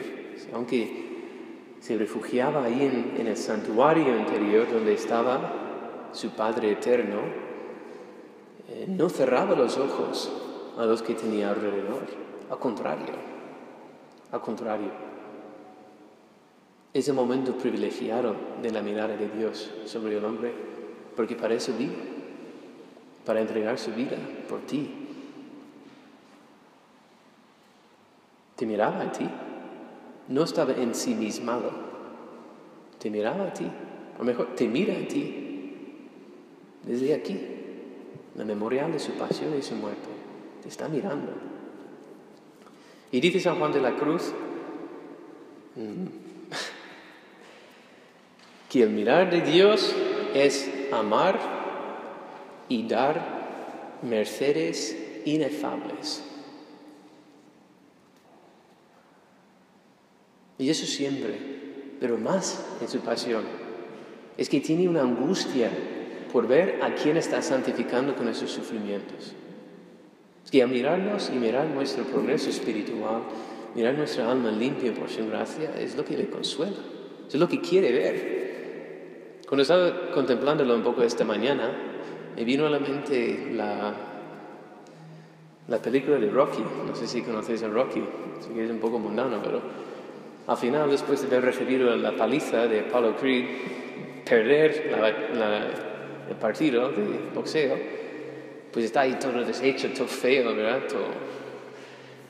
aunque 0.53 1.77
se 1.79 1.97
refugiaba 1.97 2.65
ahí 2.65 2.83
en, 2.83 3.21
en 3.21 3.29
el 3.29 3.37
santuario 3.37 4.19
interior 4.19 4.67
donde 4.73 4.95
estaba 4.95 6.11
su 6.11 6.31
Padre 6.31 6.73
eterno, 6.73 7.21
eh, 8.69 8.87
no 8.89 9.09
cerraba 9.09 9.55
los 9.55 9.79
ojos 9.79 10.33
a 10.77 10.85
los 10.85 11.01
que 11.01 11.15
tenía 11.15 11.51
alrededor, 11.51 12.03
al 12.51 12.59
contrario, 12.59 13.15
al 14.33 14.41
contrario. 14.41 15.12
Es 16.95 17.09
el 17.09 17.15
momento 17.15 17.57
privilegiado 17.57 18.37
de 18.61 18.71
la 18.71 18.83
mirada 18.83 19.17
de 19.17 19.29
Dios 19.29 19.71
sobre 19.87 20.19
el 20.19 20.25
hombre, 20.25 20.53
porque 21.17 21.37
para 21.37 21.55
eso 21.55 21.73
vive 21.79 22.13
para 23.25 23.41
entregar 23.41 23.79
su 23.79 23.93
vida 23.93 24.17
por 24.49 24.61
ti. 24.61 24.91
Te 28.57 28.67
miraba 28.67 29.03
a 29.03 29.13
ti. 29.13 29.29
No 30.29 30.45
estaba 30.45 30.73
ensimismado. 30.73 31.71
Te 32.99 33.11
miraba 33.11 33.49
a 33.49 33.53
ti. 33.53 33.67
O 34.19 34.25
mejor, 34.25 34.55
te 34.55 34.69
mira 34.69 34.95
a 34.95 35.09
ti. 35.09 35.67
Desde 36.85 37.15
aquí. 37.15 37.41
La 38.37 38.45
memorial 38.45 38.93
de 38.93 38.99
su 38.99 39.13
pasión 39.13 39.57
y 39.59 39.63
su 39.63 39.75
muerte. 39.75 40.09
Te 40.63 40.69
está 40.69 40.89
mirando. 40.89 41.33
Y 43.11 43.21
dice 43.21 43.41
San 43.41 43.59
Juan 43.59 43.73
de 43.73 43.81
la 43.81 43.95
Cruz 43.97 44.33
mm, 45.77 46.22
que 48.73 48.83
el 48.83 48.89
mirar 48.89 49.31
de 49.31 49.43
Dios 49.43 49.95
es 50.33 50.67
amar 50.91 51.39
y 52.71 52.89
dar 52.89 54.01
mercedes 54.01 54.97
inefables. 55.27 56.25
Y 60.57 60.71
eso 60.71 60.87
siempre, 60.87 61.35
pero 62.01 62.17
más 62.17 62.65
en 62.81 62.89
su 62.89 63.01
pasión, 63.01 63.45
es 64.39 64.49
que 64.49 64.61
tiene 64.61 64.89
una 64.89 65.03
angustia 65.03 65.71
por 66.33 66.49
ver 66.49 66.81
a 66.83 66.95
quién 66.95 67.19
está 67.19 67.43
santificando 67.43 68.17
con 68.17 68.27
esos 68.27 68.51
sufrimientos. 68.51 69.35
Es 70.43 70.51
que 70.51 70.63
al 70.63 70.71
mirarnos 70.71 71.29
y 71.29 71.37
mirar 71.37 71.67
nuestro 71.67 72.05
progreso 72.05 72.49
espiritual, 72.49 73.21
mirar 73.75 73.97
nuestra 73.99 74.33
alma 74.33 74.51
limpia 74.51 74.95
por 74.95 75.11
su 75.11 75.27
gracia, 75.27 75.79
es 75.79 75.95
lo 75.95 76.07
que 76.07 76.17
le 76.17 76.31
consuela, 76.31 76.79
es 77.29 77.35
lo 77.35 77.47
que 77.47 77.61
quiere 77.61 77.93
ver. 77.93 78.52
Cuando 79.53 79.65
estaba 79.65 80.11
contemplándolo 80.15 80.75
un 80.75 80.83
poco 80.83 81.03
esta 81.03 81.27
mañana, 81.27 81.71
me 82.35 82.43
vino 82.43 82.65
a 82.67 82.71
la 82.71 82.79
mente 82.79 83.51
la, 83.53 83.93
la 85.69 85.77
película 85.77 86.17
de 86.17 86.31
Rocky. 86.31 86.65
No 86.87 86.95
sé 86.95 87.07
si 87.07 87.21
conocéis 87.21 87.63
a 87.63 87.69
Rocky, 87.69 88.03
sé 88.41 88.55
que 88.55 88.65
es 88.65 88.71
un 88.71 88.79
poco 88.79 88.99
mundano, 88.99 89.43
pero 89.45 89.61
al 90.47 90.57
final, 90.57 90.89
después 90.91 91.21
de 91.21 91.27
haber 91.37 91.45
recibido 91.45 91.95
la 91.97 92.13
paliza 92.13 92.67
de 92.67 92.81
Apollo 92.81 93.15
Creed, 93.17 93.45
perder 94.27 94.91
el 96.31 96.37
partido 96.37 96.89
de 96.89 97.21
boxeo, 97.35 97.77
pues 98.73 98.87
está 98.87 99.03
ahí 99.03 99.19
todo 99.21 99.45
deshecho, 99.45 99.91
todo 99.95 100.07
feo, 100.07 100.57
¿verdad? 100.57 100.81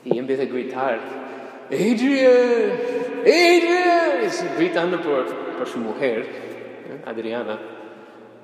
Y 0.03 0.17
empieza 0.17 0.43
a 0.43 0.45
gritar, 0.47 0.99
Adrian, 1.71 2.71
Adrian, 3.21 4.57
gritando 4.57 4.99
por, 5.01 5.25
por 5.57 5.67
su 5.69 5.79
mujer, 5.79 6.42
Adriana. 7.05 7.59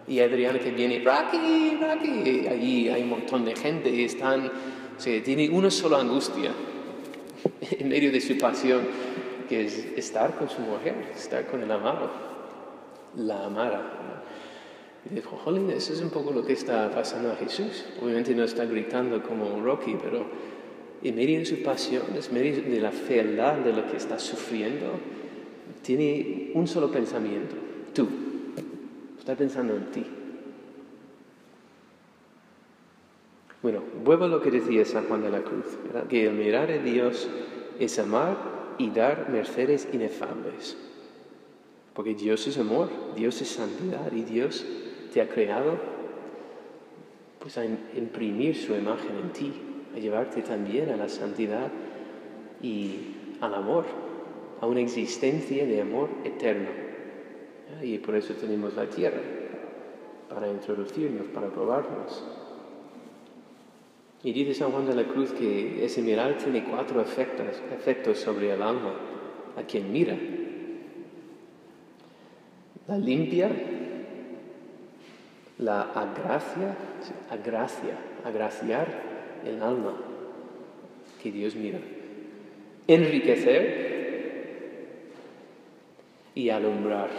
Y 0.08 0.20
Adriana 0.22 0.58
que 0.60 0.72
viene, 0.72 1.04
Rocky, 1.04 1.78
Rocky, 1.80 2.48
ahí 2.48 2.90
hay 2.90 3.04
un 3.04 3.10
montón 3.10 3.46
de 3.46 3.56
gente 3.56 3.90
y 3.90 4.06
están, 4.06 4.48
o 4.48 5.24
tiene 5.24 5.50
una 5.50 5.70
sola 5.70 6.00
angustia 6.00 6.52
en 7.72 7.88
medio 7.88 8.12
de 8.12 8.20
su 8.20 8.38
pasión, 8.38 8.82
que 9.48 9.66
es 9.66 9.86
estar 9.96 10.36
con 10.36 10.50
su 10.50 10.62
mujer, 10.62 10.96
estar 11.16 11.46
con 11.46 11.62
el 11.62 11.72
amado, 11.72 12.10
la 13.18 13.46
amara. 13.46 13.82
Y 15.10 15.14
dijo, 15.14 15.38
jolín, 15.44 15.70
eso 15.70 15.94
es 15.94 16.02
un 16.02 16.10
poco 16.10 16.32
lo 16.32 16.44
que 16.44 16.54
está 16.54 16.90
pasando 16.92 17.32
a 17.32 17.36
Jesús. 17.36 17.86
Obviamente 18.02 18.34
no 18.34 18.44
está 18.44 18.66
gritando 18.66 19.22
como 19.22 19.62
Rocky, 19.62 19.96
pero 20.02 20.26
en 21.04 21.16
medio 21.16 21.40
de 21.40 21.46
su 21.46 21.62
pasión, 21.62 22.04
en 22.16 22.34
medio 22.34 22.62
de 22.64 22.82
la 22.82 22.92
fealdad 22.92 23.58
de 23.58 23.74
lo 23.74 23.90
que 23.90 23.98
está 23.98 24.20
sufriendo, 24.20 25.00
tiene 25.84 26.52
un 26.56 26.68
solo 26.68 26.92
pensamiento, 26.92 27.56
tú 27.94 28.29
está 29.30 29.38
pensando 29.38 29.76
en 29.76 29.92
ti. 29.92 30.04
Bueno, 33.62 33.84
vuelvo 34.04 34.26
a 34.26 34.28
lo 34.28 34.42
que 34.42 34.50
decía 34.50 34.84
San 34.86 35.06
Juan 35.06 35.22
de 35.22 35.30
la 35.30 35.44
Cruz, 35.44 35.66
que 36.10 36.26
el 36.26 36.34
mirar 36.34 36.72
a 36.72 36.80
Dios 36.80 37.30
es 37.80 38.00
amar 38.00 38.38
y 38.80 38.90
dar 38.90 39.30
mercedes 39.30 39.88
inefables. 39.94 40.78
Porque 41.94 42.16
Dios 42.16 42.48
es 42.48 42.58
amor, 42.58 42.90
Dios 43.16 43.40
es 43.42 43.50
santidad 43.50 44.12
y 44.12 44.24
Dios 44.24 44.66
te 45.14 45.22
ha 45.22 45.30
creado 45.30 45.78
pues 47.38 47.56
a 47.60 47.66
imprimir 47.66 48.56
su 48.56 48.74
imagen 48.74 49.16
en 49.16 49.30
ti, 49.32 49.54
a 49.96 50.00
llevarte 50.00 50.42
también 50.42 50.90
a 50.90 50.98
la 50.98 51.08
santidad 51.08 51.70
y 52.64 53.16
al 53.42 53.54
amor, 53.54 53.86
a 54.60 54.66
una 54.66 54.82
existencia 54.82 55.68
de 55.68 55.82
amor 55.82 56.10
eterno. 56.24 56.89
Y 57.82 57.98
por 58.00 58.16
eso 58.16 58.34
tenemos 58.34 58.76
la 58.76 58.88
tierra, 58.88 59.22
para 60.30 60.50
introducirnos, 60.50 61.28
para 61.28 61.48
probarnos. 61.48 62.24
Y 64.24 64.34
dice 64.34 64.54
San 64.54 64.72
Juan 64.72 64.86
de 64.86 64.96
la 64.96 65.04
Cruz 65.04 65.32
que 65.32 65.86
ese 65.86 66.02
mirar 66.02 66.38
tiene 66.38 66.66
cuatro 66.66 67.02
efectos, 67.02 67.62
efectos 67.74 68.20
sobre 68.20 68.54
el 68.54 68.62
alma, 68.62 68.94
a 69.58 69.64
quien 69.64 69.92
mira. 69.92 70.18
La 72.88 72.98
limpia 72.98 73.50
la 75.60 75.82
agracia, 75.82 76.76
agracia, 77.30 77.98
agraciar 78.24 78.88
el 79.46 79.62
alma 79.62 79.94
que 81.22 81.32
Dios 81.32 81.56
mira. 81.56 81.80
Enriquecer 82.88 83.90
y 86.34 86.50
alumbrar. 86.50 87.10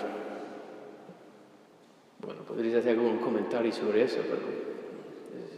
Bueno, 2.21 2.43
podréis 2.43 2.75
hacer 2.75 2.99
algún 2.99 3.19
comentario 3.19 3.73
sobre 3.73 4.05
eso, 4.05 4.19
pero 4.23 4.71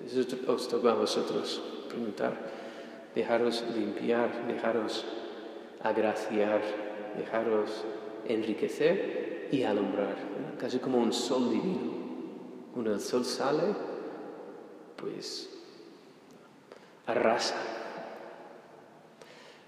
eso 0.07 0.53
os 0.53 0.69
toca 0.69 0.93
a 0.93 0.95
vosotros 0.95 1.63
preguntar. 1.89 2.37
Dejaros 3.15 3.65
limpiar, 3.77 4.47
dejaros 4.47 5.05
agraciar, 5.83 6.63
dejaros 7.19 7.85
enriquecer 8.27 9.49
y 9.51 9.65
alumbrar, 9.65 10.17
casi 10.59 10.79
como 10.79 10.99
un 10.99 11.13
sol 11.13 11.51
divino. 11.51 11.93
Cuando 12.73 12.95
el 12.95 13.01
sol 13.01 13.25
sale, 13.25 13.75
pues 14.97 15.51
arrasa. 17.07 17.57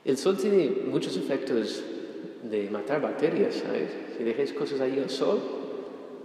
El 0.04 0.16
sol 0.16 0.36
tiene 0.36 0.84
muchos 0.86 1.16
efectos 1.16 1.82
de 2.42 2.70
matar 2.70 3.00
bacterias, 3.00 3.56
¿sabes? 3.56 3.90
Si 4.16 4.24
dejas 4.24 4.52
cosas 4.52 4.80
ahí 4.80 4.98
al 4.98 5.10
sol, 5.10 5.63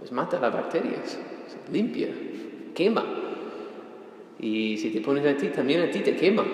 pues 0.00 0.10
mata 0.12 0.40
las 0.40 0.52
bacterias, 0.52 1.18
limpia, 1.70 2.08
quema. 2.74 3.04
Y 4.40 4.78
si 4.78 4.90
te 4.90 5.00
pones 5.02 5.26
a 5.26 5.36
ti, 5.36 5.48
también 5.48 5.82
a 5.82 5.90
ti 5.90 6.00
te 6.00 6.16
quema. 6.16 6.44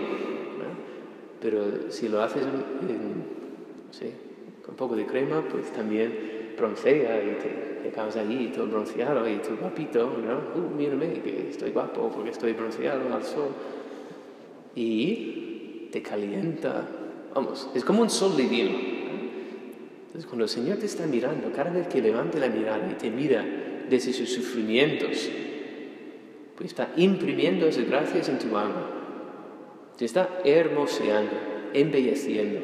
Pero 1.41 1.91
si 1.91 2.09
lo 2.09 2.23
haces 2.23 2.43
con 2.43 2.65
un 4.71 4.77
poco 4.77 4.97
de 4.97 5.07
crema, 5.07 5.43
pues 5.49 5.73
también 5.73 6.55
broncea 6.57 7.23
y 7.23 7.37
te, 7.37 7.49
te 7.83 7.91
quedas 7.91 8.17
allí 8.17 8.49
todo 8.49 8.67
bronceado 8.67 9.29
y 9.29 9.37
tu 9.37 9.57
guapito, 9.57 10.05
¿no? 10.05 10.61
Uh, 10.61 10.75
mírame 10.75 11.21
que 11.21 11.51
estoy 11.51 11.71
guapo 11.71 12.11
porque 12.13 12.31
estoy 12.31 12.53
bronceado 12.53 13.15
al 13.15 13.23
sol. 13.23 13.51
Y 14.75 15.89
te 15.93 16.03
calienta. 16.03 16.87
Vamos, 17.35 17.71
es 17.75 17.85
como 17.85 18.03
un 18.03 18.11
sol 18.11 18.37
divino. 18.37 18.96
Entonces, 20.17 20.31
cuando 20.31 20.45
el 20.45 20.49
Señor 20.49 20.79
te 20.79 20.87
está 20.87 21.07
mirando, 21.07 21.53
cada 21.53 21.69
vez 21.69 21.89
que 21.89 22.01
levante 22.01 22.41
la 22.41 22.49
mirada 22.49 22.89
y 22.91 22.95
te 22.95 23.11
mira 23.11 23.45
desde 23.87 24.15
sus 24.15 24.31
sufrimientos, 24.31 25.29
pues 26.57 26.71
está 26.71 26.91
imprimiendo 26.97 27.67
esas 27.67 27.87
gracias 27.87 28.31
en 28.31 28.39
tu 28.39 28.57
alma. 28.57 28.89
Te 29.99 30.07
está 30.07 30.41
hermoseando, 30.43 31.33
embelleciendo. 31.75 32.61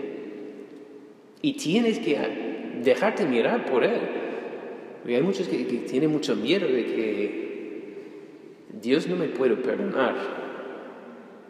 Y 1.42 1.52
tienes 1.58 1.98
que 1.98 2.80
dejarte 2.82 3.26
mirar 3.26 3.66
por 3.66 3.84
Él. 3.84 4.00
Porque 5.02 5.16
hay 5.16 5.22
muchos 5.22 5.46
que, 5.46 5.58
tienen 5.58 6.10
mucho 6.10 6.34
miedo 6.34 6.66
de 6.66 6.84
que 6.86 7.48
Dios 8.80 9.06
no 9.08 9.16
me 9.16 9.28
puede 9.28 9.56
perdonar. 9.56 10.14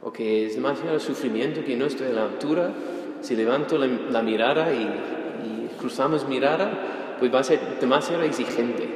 O 0.02 0.12
que 0.12 0.46
es 0.46 0.56
demasiado 0.56 0.98
sufrimiento 0.98 1.64
que 1.64 1.76
no 1.76 1.86
estoy 1.86 2.08
a 2.08 2.12
la 2.12 2.24
altura. 2.24 2.74
Si 3.20 3.36
levanto 3.36 3.78
la, 3.78 4.22
mirada 4.22 4.74
y, 4.74 5.21
cruzamos 5.82 6.26
mirada, 6.26 7.16
pues 7.18 7.34
va 7.34 7.40
a 7.40 7.44
ser 7.44 7.60
demasiado 7.80 8.22
exigente. 8.22 8.88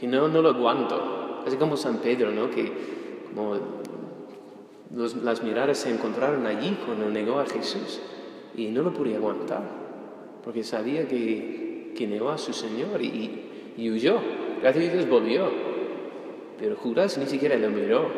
Que 0.00 0.06
no, 0.06 0.28
no 0.28 0.40
lo 0.40 0.50
aguanto. 0.50 1.42
Así 1.46 1.56
como 1.56 1.76
San 1.76 1.98
Pedro, 1.98 2.30
¿no? 2.30 2.50
Que 2.50 2.72
como 3.34 3.56
las 5.22 5.42
miradas 5.42 5.78
se 5.78 5.90
encontraron 5.90 6.46
allí 6.46 6.78
cuando 6.86 7.10
negó 7.10 7.40
a 7.40 7.46
Jesús 7.46 8.00
y 8.56 8.68
no 8.68 8.82
lo 8.82 8.92
podía 8.92 9.16
aguantar, 9.16 9.62
porque 10.44 10.62
sabía 10.62 11.08
que, 11.08 11.92
que 11.96 12.06
negó 12.06 12.30
a 12.30 12.38
su 12.38 12.52
Señor 12.52 13.02
y, 13.02 13.40
huyó. 13.76 14.18
Gracias 14.62 14.88
a 14.88 14.92
Dios 14.92 15.08
volvió, 15.08 15.50
pero 16.58 16.76
Judas 16.76 17.18
ni 17.18 17.26
siquiera 17.26 17.56
lo 17.56 17.70
miró, 17.70 18.08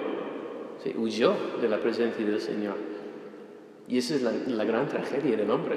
se 0.83 0.97
huyó 0.97 1.35
de 1.61 1.69
la 1.69 1.79
presencia 1.79 2.25
del 2.25 2.41
Señor. 2.41 2.77
Y 3.89 3.99
esa 3.99 4.17
es 4.17 4.23
la, 4.23 4.33
la 4.33 4.65
gran 4.65 4.87
tragedia 4.89 5.37
del 5.37 5.51
hombre, 5.51 5.77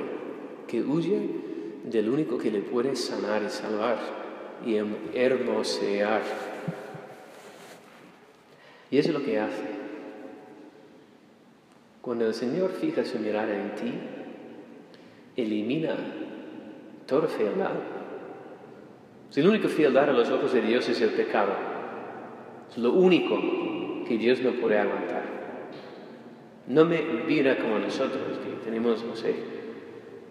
que 0.67 0.81
huye 0.81 1.48
del 1.83 2.09
único 2.09 2.37
que 2.37 2.51
le 2.51 2.59
puede 2.59 2.95
sanar 2.95 3.43
y 3.43 3.49
salvar 3.49 3.97
y 4.65 4.75
hermosear. 5.13 6.21
Y 8.91 8.97
eso 8.97 9.09
es 9.09 9.13
lo 9.13 9.23
que 9.23 9.39
hace. 9.39 9.63
Cuando 12.01 12.27
el 12.27 12.33
Señor 12.33 12.71
fija 12.71 13.05
su 13.05 13.19
mirada 13.19 13.53
en 13.53 13.75
ti, 13.75 13.93
elimina 15.35 15.95
toda 17.05 17.27
fealdad. 17.27 17.73
Si 19.29 19.41
la 19.41 19.49
única 19.49 19.67
fealdad 19.67 20.09
a 20.09 20.13
los 20.13 20.29
ojos 20.29 20.53
de 20.53 20.61
Dios 20.61 20.89
es 20.89 21.01
el 21.01 21.11
pecado, 21.11 21.53
es 22.69 22.77
lo 22.77 22.93
único 22.93 23.37
que 24.07 24.17
Dios 24.17 24.41
no 24.41 24.51
puede 24.53 24.79
aguantar. 24.79 25.23
No 26.67 26.85
me 26.85 27.01
mira 27.27 27.57
como 27.57 27.79
nosotros, 27.79 28.39
que 28.43 28.65
tenemos, 28.65 29.03
no 29.03 29.15
sé, 29.15 29.58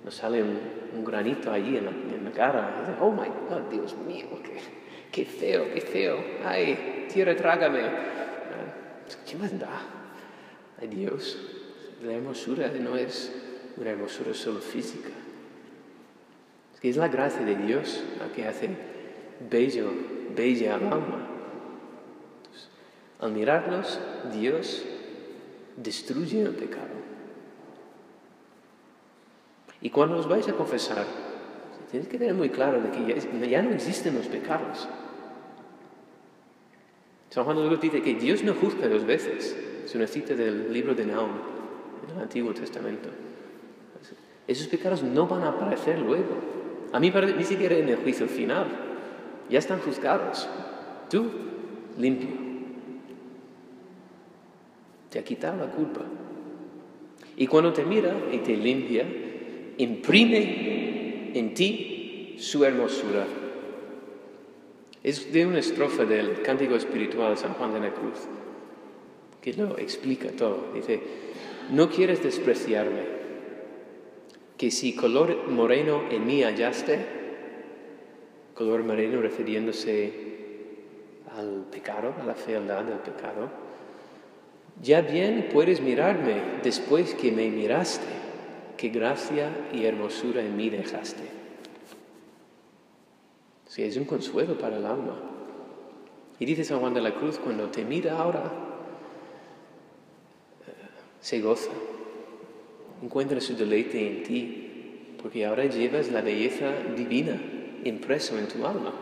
nos 0.05 0.15
sale 0.15 0.43
un, 0.43 1.05
granito 1.05 1.51
allí 1.53 1.77
en 1.77 1.85
la, 1.85 2.31
cara. 2.33 2.97
Oh 3.01 3.11
my 3.11 3.29
God, 3.49 3.71
Dios 3.71 3.97
mío, 3.97 4.27
qué, 5.13 5.25
feo, 5.25 5.73
qué 5.73 5.81
feo. 5.81 6.19
Ay, 6.45 7.07
tierra, 7.13 7.35
trágame. 7.35 7.81
¿Qué 9.27 9.37
más 9.37 9.59
da? 9.59 9.81
Dios. 10.87 11.39
La 12.05 12.13
hermosura 12.13 12.71
no 12.81 12.97
es 12.97 13.33
una 13.77 13.91
hermosura 13.91 14.35
solo 14.35 14.61
física. 14.61 15.11
Es 16.75 16.81
que 16.81 16.91
es 16.91 16.97
la 16.97 17.09
gracia 17.09 17.45
de 17.45 17.57
Dios 17.57 18.03
la 18.21 18.33
que 18.33 18.47
hace 18.47 18.71
bello, 19.51 19.91
bella 20.37 20.77
al 20.77 20.85
alma. 20.85 21.29
al 23.21 23.33
mirarlos, 23.33 23.99
Dios 24.33 24.85
destruye 25.77 26.43
el 26.43 26.55
pecado. 26.55 27.08
Y 29.81 29.91
cuando 29.91 30.19
os 30.19 30.29
vais 30.29 30.49
a 30.49 30.53
confesar, 30.53 31.07
tenéis 31.91 32.09
que 32.09 32.19
tener 32.19 32.35
muy 32.35 32.51
claro 32.51 32.81
de 32.81 32.91
que 32.91 33.49
ya, 33.49 33.63
no 33.63 33.71
existen 33.71 34.15
los 34.15 34.27
pecados. 34.27 34.89
San 37.31 37.45
Juan 37.45 37.57
de 37.57 37.69
Dios 37.69 37.81
dice 37.81 38.03
que 38.03 38.15
Dios 38.15 38.43
no 38.43 38.55
juzga 38.55 38.89
dos 38.89 39.05
veces. 39.05 39.57
Es 39.85 39.95
una 39.95 40.07
cita 40.07 40.35
del 40.35 40.73
libro 40.73 40.95
de 40.95 41.07
Naum 41.07 41.31
en 42.05 42.17
el 42.17 42.23
Antiguo 42.23 42.53
Testamento. 42.53 43.09
Esos 44.47 44.67
pecados 44.67 45.03
no 45.03 45.27
van 45.27 45.43
a 45.43 45.51
aparecer 45.51 45.99
luego. 45.99 46.35
A 46.93 46.99
mí 46.99 47.13
ni 47.37 47.45
siquiera 47.45 47.77
en 47.77 47.89
el 47.89 47.97
juicio 47.97 48.27
final. 48.27 48.67
Ya 49.49 49.59
están 49.59 49.81
juzgados. 49.81 50.49
Tú, 51.11 51.31
limpio. 51.99 52.31
Te 55.11 55.19
ha 55.19 55.25
quitado 55.25 55.59
la 55.59 55.71
culpa. 55.71 56.01
Y 57.37 57.47
cuando 57.47 57.73
te 57.73 57.85
mira 57.85 58.15
y 58.33 58.39
te 58.39 58.57
limpia, 58.57 59.07
imprime 59.79 61.33
en 61.35 61.55
ti 61.55 62.37
su 62.39 62.65
hermosura. 62.65 63.27
Es 65.03 65.33
de 65.33 65.47
una 65.47 65.59
estrofa 65.59 66.05
del 66.05 66.43
cántico 66.43 66.75
espiritual 66.75 67.35
de 67.35 67.41
San 67.41 67.55
Juan 67.55 67.73
de 67.73 67.81
la 67.81 67.95
Cruz 67.95 68.29
que 69.41 69.53
lo 69.53 69.79
explica 69.79 70.31
todo. 70.31 70.73
Dice, 70.75 71.01
no 71.71 71.89
quieres 71.91 72.23
despreciarme, 72.23 73.19
que 74.57 74.71
si 74.71 74.95
color 74.95 75.49
moreno 75.49 76.03
en 76.11 76.27
mí 76.27 76.43
hallaste, 76.43 76.99
color 78.55 78.83
moreno 78.83 79.21
refiriéndose 79.21 80.13
al 81.37 81.67
pecado, 81.71 82.15
a 82.21 82.25
la 82.25 82.35
fealdad 82.35 82.85
del 82.85 82.99
pecado, 82.99 83.51
ya 84.83 85.01
bien 85.01 85.49
puedes 85.53 85.81
mirarme 85.81 86.43
después 86.63 87.15
que 87.15 87.31
me 87.31 87.49
miraste, 87.51 88.07
que 88.79 88.89
gracia 88.89 89.51
y 89.73 89.85
hermosura 89.85 90.41
en 90.41 90.57
mí 90.57 90.71
dejaste. 90.71 91.25
Sí, 93.67 93.83
es 93.83 93.97
un 93.97 94.05
consuelo 94.05 94.57
para 94.57 94.79
el 94.79 94.87
alma. 94.87 95.17
Y 96.39 96.47
dice 96.47 96.65
San 96.65 96.79
Juan 96.79 96.95
de 96.95 97.01
la 97.01 97.15
Cruz, 97.15 97.39
cuando 97.39 97.67
te 97.67 97.85
mira 97.85 98.17
ahora, 98.17 98.51
se 101.21 101.41
goza, 101.41 101.73
encuentra 103.03 103.41
su 103.41 103.57
deleite 103.57 104.07
en 104.07 104.23
ti, 104.23 104.69
porque 105.21 105.45
ahora 105.45 105.67
llevas 105.67 106.13
la 106.13 106.23
belleza 106.23 106.73
divina 106.97 107.39
impreso 107.85 108.39
en 108.39 108.47
tu 108.47 108.65
alma. 108.65 108.93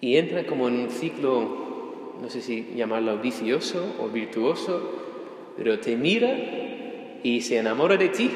Y 0.00 0.16
entra 0.16 0.46
como 0.46 0.68
en 0.68 0.80
un 0.80 0.90
ciclo, 0.90 2.14
no 2.20 2.30
sé 2.30 2.40
si 2.40 2.72
llamarlo 2.74 3.18
vicioso 3.18 3.94
o 4.00 4.08
virtuoso, 4.08 5.02
pero 5.58 5.78
te 5.80 5.96
mira 5.96 6.65
y 7.22 7.40
se 7.40 7.58
enamora 7.58 7.96
de 7.96 8.08
ti, 8.08 8.30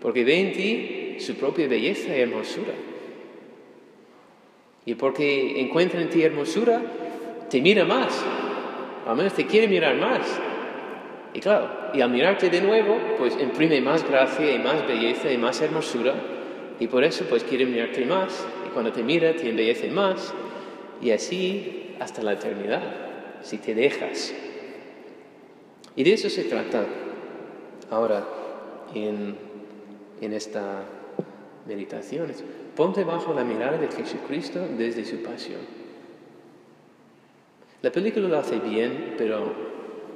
porque 0.00 0.24
ve 0.24 0.40
en 0.40 0.52
ti 0.52 1.16
su 1.18 1.34
propia 1.34 1.68
belleza 1.68 2.16
y 2.16 2.20
hermosura. 2.20 2.74
Y 4.86 4.94
porque 4.94 5.60
encuentra 5.60 6.00
en 6.00 6.10
ti 6.10 6.22
hermosura, 6.22 6.82
te 7.48 7.60
mira 7.60 7.84
más, 7.84 8.22
al 9.06 9.16
menos 9.16 9.34
te 9.34 9.46
quiere 9.46 9.68
mirar 9.68 9.96
más. 9.96 10.40
Y 11.32 11.40
claro, 11.40 11.68
y 11.92 12.00
al 12.00 12.10
mirarte 12.10 12.48
de 12.48 12.60
nuevo, 12.60 12.96
pues 13.18 13.36
imprime 13.40 13.80
más 13.80 14.08
gracia 14.08 14.54
y 14.54 14.58
más 14.58 14.86
belleza 14.86 15.32
y 15.32 15.38
más 15.38 15.60
hermosura. 15.60 16.14
Y 16.78 16.86
por 16.86 17.02
eso 17.02 17.24
pues 17.28 17.44
quiere 17.44 17.66
mirarte 17.66 18.04
más. 18.04 18.46
Y 18.66 18.70
cuando 18.70 18.92
te 18.92 19.02
mira, 19.02 19.34
te 19.34 19.48
embellece 19.48 19.90
más. 19.90 20.32
Y 21.02 21.10
así 21.10 21.94
hasta 21.98 22.22
la 22.22 22.34
eternidad, 22.34 22.82
si 23.42 23.58
te 23.58 23.74
dejas. 23.74 24.34
Y 25.96 26.04
de 26.04 26.12
eso 26.12 26.28
se 26.28 26.44
trata 26.44 26.86
ahora 27.90 28.24
en, 28.94 29.36
en 30.20 30.32
esta 30.32 30.82
meditación. 31.66 32.28
Ponte 32.76 33.04
bajo 33.04 33.32
la 33.34 33.44
mirada 33.44 33.78
de 33.78 33.88
Jesucristo 33.88 34.60
desde 34.76 35.04
su 35.04 35.22
pasión. 35.22 35.60
La 37.82 37.92
película 37.92 38.28
lo 38.28 38.38
hace 38.38 38.58
bien, 38.58 39.14
pero 39.18 39.52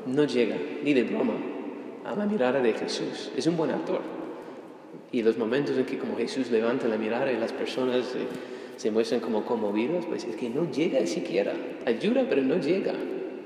no 0.06 0.24
llega, 0.24 0.56
ni 0.82 0.94
de 0.94 1.04
broma, 1.04 1.34
a 2.04 2.14
la 2.16 2.26
mirada 2.26 2.60
de 2.60 2.72
Jesús. 2.72 3.30
Es 3.36 3.46
un 3.46 3.56
buen 3.56 3.70
actor. 3.70 4.00
Y 5.12 5.22
los 5.22 5.36
momentos 5.36 5.76
en 5.76 5.84
que 5.84 5.98
como 5.98 6.16
Jesús 6.16 6.50
levanta 6.50 6.88
la 6.88 6.96
mirada 6.96 7.30
y 7.30 7.36
las 7.36 7.52
personas 7.52 8.14
se, 8.76 8.90
muestran 8.90 9.20
como 9.20 9.44
conmovidos, 9.44 10.06
pues 10.06 10.24
es 10.24 10.36
que 10.36 10.48
no 10.50 10.70
llega 10.70 11.06
siquiera. 11.06 11.52
Ayuda, 11.86 12.24
pero 12.28 12.42
no 12.42 12.56
llega 12.56 12.94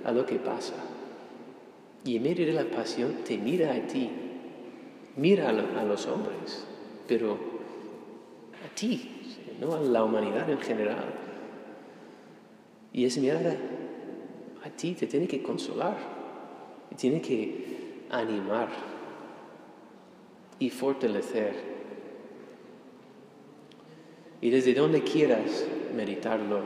a 0.05 0.13
lo 0.13 0.25
que 0.25 0.37
pasa. 0.37 0.75
Y 2.05 2.17
en 2.17 2.23
medio 2.23 2.47
de 2.47 2.53
la 2.53 2.65
pasión 2.65 3.19
te 3.25 3.39
mira 3.39 3.73
a 3.73 3.87
ti, 3.87 4.11
mira 5.17 5.51
a, 5.51 5.85
los 5.85 6.07
hombres, 6.07 6.67
pero 7.07 7.35
a 7.35 8.75
ti, 8.75 9.09
no 9.61 9.75
a 9.75 9.81
la 9.81 10.03
humanidad 10.03 10.51
en 10.51 10.59
general. 10.59 11.15
Y 12.93 13.05
esa 13.05 13.21
mirada 13.21 13.57
a 14.65 14.71
ti 14.71 14.95
te 14.95 15.07
tiene 15.07 15.29
que 15.29 15.43
consolar, 15.43 15.97
te 16.91 16.97
tiene 16.97 17.21
que 17.21 18.05
animar 18.11 18.69
y 20.59 20.71
fortalecer. 20.71 21.55
Y 24.41 24.51
desde 24.51 24.75
donde 24.75 25.03
quieras 25.03 25.67
meditarlo 25.95 26.63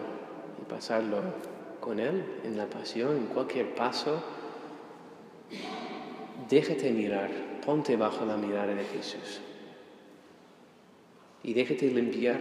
y 0.60 0.64
pasarlo 0.64 1.18
con 1.80 2.00
Él, 2.00 2.24
en 2.42 2.56
la 2.56 2.66
pasión, 2.66 3.16
en 3.18 3.26
cualquier 3.26 3.74
paso, 3.74 4.22
déjate 6.48 6.90
mirar, 6.90 7.30
ponte 7.64 7.96
bajo 7.96 8.24
la 8.24 8.36
mirada 8.36 8.74
de 8.74 8.84
Jesús. 8.84 9.40
Y 11.42 11.54
déjate 11.54 11.90
limpiar, 11.90 12.40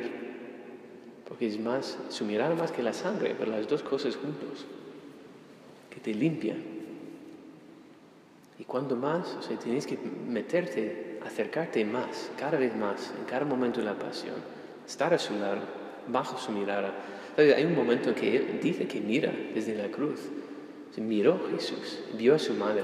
porque 1.27 1.47
es 1.47 1.59
más, 1.59 1.97
su 2.09 2.25
mirada 2.25 2.55
más 2.55 2.71
que 2.71 2.83
la 2.83 2.93
sangre, 2.93 3.35
pero 3.37 3.51
las 3.51 3.67
dos 3.67 3.83
cosas 3.83 4.15
juntos, 4.15 4.65
que 5.89 5.99
te 5.99 6.13
limpian. 6.13 6.63
Y 8.57 8.63
cuando 8.63 8.95
más, 8.95 9.35
o 9.35 9.41
sea, 9.41 9.57
tienes 9.57 9.85
que 9.85 9.97
meterte, 9.97 11.19
acercarte 11.25 11.83
más, 11.83 12.31
cada 12.37 12.57
vez 12.57 12.75
más, 12.75 13.13
en 13.19 13.25
cada 13.25 13.45
momento 13.45 13.79
de 13.79 13.85
la 13.85 13.99
pasión, 13.99 14.35
estar 14.87 15.13
a 15.13 15.19
su 15.19 15.33
lado, 15.35 15.61
bajo 16.07 16.37
su 16.37 16.51
mirada. 16.51 16.93
Hay 17.37 17.65
un 17.65 17.75
momento 17.75 18.09
en 18.09 18.15
que 18.15 18.37
él 18.37 18.59
dice 18.61 18.87
que 18.87 19.01
mira 19.01 19.33
desde 19.53 19.75
la 19.75 19.89
cruz. 19.89 20.19
Miró 20.97 21.39
Jesús, 21.51 21.99
vio 22.17 22.35
a 22.35 22.39
su 22.39 22.53
madre, 22.53 22.83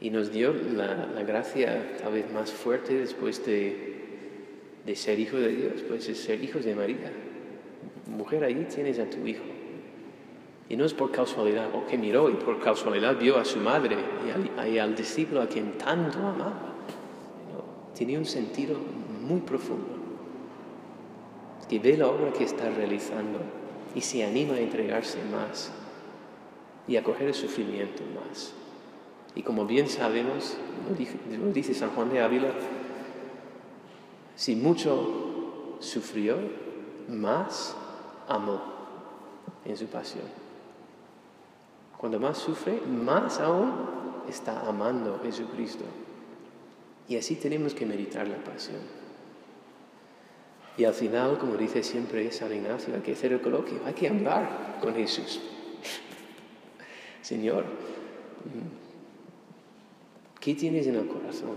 y 0.00 0.10
nos 0.10 0.32
dio 0.32 0.52
la, 0.52 1.22
gracia 1.24 1.96
tal 2.00 2.14
vez 2.14 2.30
más 2.32 2.50
fuerte 2.50 2.94
después 2.94 3.44
de, 3.46 4.02
de 4.84 4.96
ser 4.96 5.20
hijo 5.20 5.36
de 5.36 5.48
Dios, 5.48 5.82
pues 5.88 6.08
es 6.08 6.18
ser 6.18 6.42
hijos 6.42 6.64
de 6.64 6.74
María. 6.74 7.12
Mujer, 8.06 8.42
ahí 8.42 8.66
tienes 8.72 8.98
a 8.98 9.08
tu 9.08 9.26
hijo. 9.26 9.44
Y 10.68 10.76
no 10.76 10.84
es 10.84 10.94
por 10.94 11.12
casualidad, 11.12 11.68
o 11.74 11.86
que 11.86 11.98
miró 11.98 12.30
y 12.30 12.34
por 12.34 12.60
casualidad 12.60 13.16
vio 13.16 13.38
a 13.38 13.44
su 13.44 13.58
madre 13.58 13.96
y 14.66 14.78
al, 14.78 14.96
discípulo 14.96 15.42
a 15.42 15.46
quien 15.46 15.78
tanto 15.78 16.18
amaba. 16.18 16.74
Tiene 17.94 18.18
un 18.18 18.24
sentido 18.24 18.76
muy 19.20 19.40
profundo. 19.40 20.00
Que 21.68 21.78
ve 21.78 21.96
la 21.96 22.08
obra 22.08 22.32
que 22.32 22.44
está 22.44 22.70
realizando 22.70 23.38
y 23.94 24.00
se 24.00 24.24
anima 24.24 24.54
a 24.54 24.60
entregarse 24.60 25.18
más 25.30 25.72
y 26.86 26.96
a 26.96 27.04
coger 27.04 27.28
el 27.28 27.34
sufrimiento 27.34 28.02
más. 28.14 28.52
Y 29.34 29.42
como 29.42 29.66
bien 29.66 29.88
sabemos, 29.88 30.56
lo 30.88 31.52
dice 31.52 31.74
San 31.74 31.90
Juan 31.90 32.10
de 32.10 32.20
Ávila, 32.20 32.52
si 34.36 34.56
mucho 34.56 35.76
sufrió, 35.80 36.36
más 37.08 37.76
amó 38.28 38.60
en 39.64 39.76
su 39.76 39.86
pasión. 39.86 40.24
Cuando 41.96 42.18
más 42.18 42.38
sufre, 42.38 42.80
más 42.80 43.38
aún 43.40 43.72
está 44.28 44.66
amando 44.68 45.14
a 45.14 45.18
Jesucristo. 45.24 45.84
Y 47.08 47.16
así 47.16 47.36
tenemos 47.36 47.74
que 47.74 47.86
meditar 47.86 48.26
la 48.26 48.42
pasión. 48.42 48.80
Y 50.76 50.84
al 50.84 50.94
final, 50.94 51.38
como 51.38 51.54
dice 51.54 51.82
siempre 51.82 52.30
San 52.32 52.52
Ignacio, 52.52 52.94
hay 52.94 53.02
que 53.02 53.12
hacer 53.12 53.32
el 53.32 53.40
coloquio, 53.40 53.80
hay 53.84 53.92
que 53.92 54.08
hablar 54.08 54.78
con 54.80 54.94
Jesús. 54.94 55.40
Señor, 57.22 57.64
¿Qué 60.42 60.56
tienes 60.56 60.88
en 60.88 60.96
el 60.96 61.06
corazón? 61.06 61.54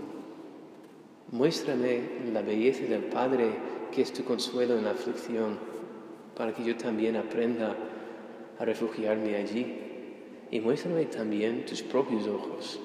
Muéstrame 1.32 2.02
la 2.32 2.40
belleza 2.40 2.84
del 2.84 3.02
Padre 3.02 3.50
que 3.90 4.02
es 4.02 4.12
tu 4.12 4.22
consuelo 4.22 4.78
en 4.78 4.84
la 4.84 4.92
aflicción, 4.92 5.58
para 6.36 6.54
que 6.54 6.62
yo 6.62 6.76
también 6.76 7.16
aprenda 7.16 7.74
a 8.60 8.64
refugiarme 8.64 9.34
allí. 9.34 9.66
Y 10.52 10.60
muéstrame 10.60 11.06
también 11.06 11.64
tus 11.66 11.82
propios 11.82 12.28
ojos. 12.28 12.78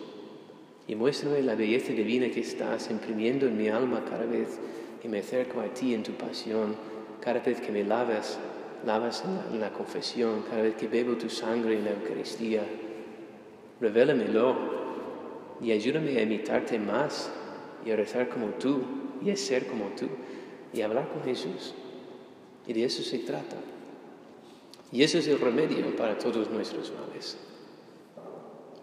Y 0.87 0.95
muéstrame 0.95 1.43
la 1.43 1.53
belleza 1.53 1.93
divina 1.93 2.31
que 2.31 2.39
estás 2.39 2.89
imprimiendo 2.89 3.45
en 3.45 3.57
mi 3.57 3.67
alma 3.69 4.03
cada 4.03 4.25
vez 4.25 4.57
que 5.03 5.07
me 5.07 5.19
acerco 5.19 5.61
a 5.61 5.71
ti 5.71 5.93
en 5.93 6.01
tu 6.01 6.13
pasión, 6.13 6.75
cada 7.19 7.41
vez 7.41 7.61
que 7.61 7.71
me 7.71 7.83
lavas, 7.83 8.39
lavas 8.85 9.23
en 9.25 9.35
la, 9.35 9.45
en 9.51 9.59
la 9.59 9.73
confesión, 9.73 10.43
cada 10.49 10.61
vez 10.61 10.75
que 10.75 10.87
bebo 10.87 11.15
tu 11.15 11.29
sangre 11.29 11.77
en 11.77 11.85
la 11.85 11.91
Eucaristía. 11.91 12.63
Revélamelo 13.79 14.55
y 15.61 15.71
ayúdame 15.71 16.17
a 16.17 16.21
imitarte 16.21 16.79
más 16.79 17.31
y 17.85 17.91
a 17.91 17.95
rezar 17.95 18.29
como 18.29 18.47
tú 18.51 18.81
y 19.23 19.31
a 19.31 19.35
ser 19.35 19.67
como 19.67 19.85
tú 19.97 20.07
y 20.73 20.81
a 20.81 20.85
hablar 20.85 21.09
con 21.09 21.23
Jesús. 21.23 21.73
Y 22.67 22.73
de 22.73 22.85
eso 22.85 23.03
se 23.03 23.19
trata. 23.19 23.57
Y 24.91 25.03
eso 25.03 25.17
es 25.17 25.27
el 25.27 25.39
remedio 25.39 25.95
para 25.95 26.17
todos 26.17 26.49
nuestros 26.49 26.91
males. 26.91 27.37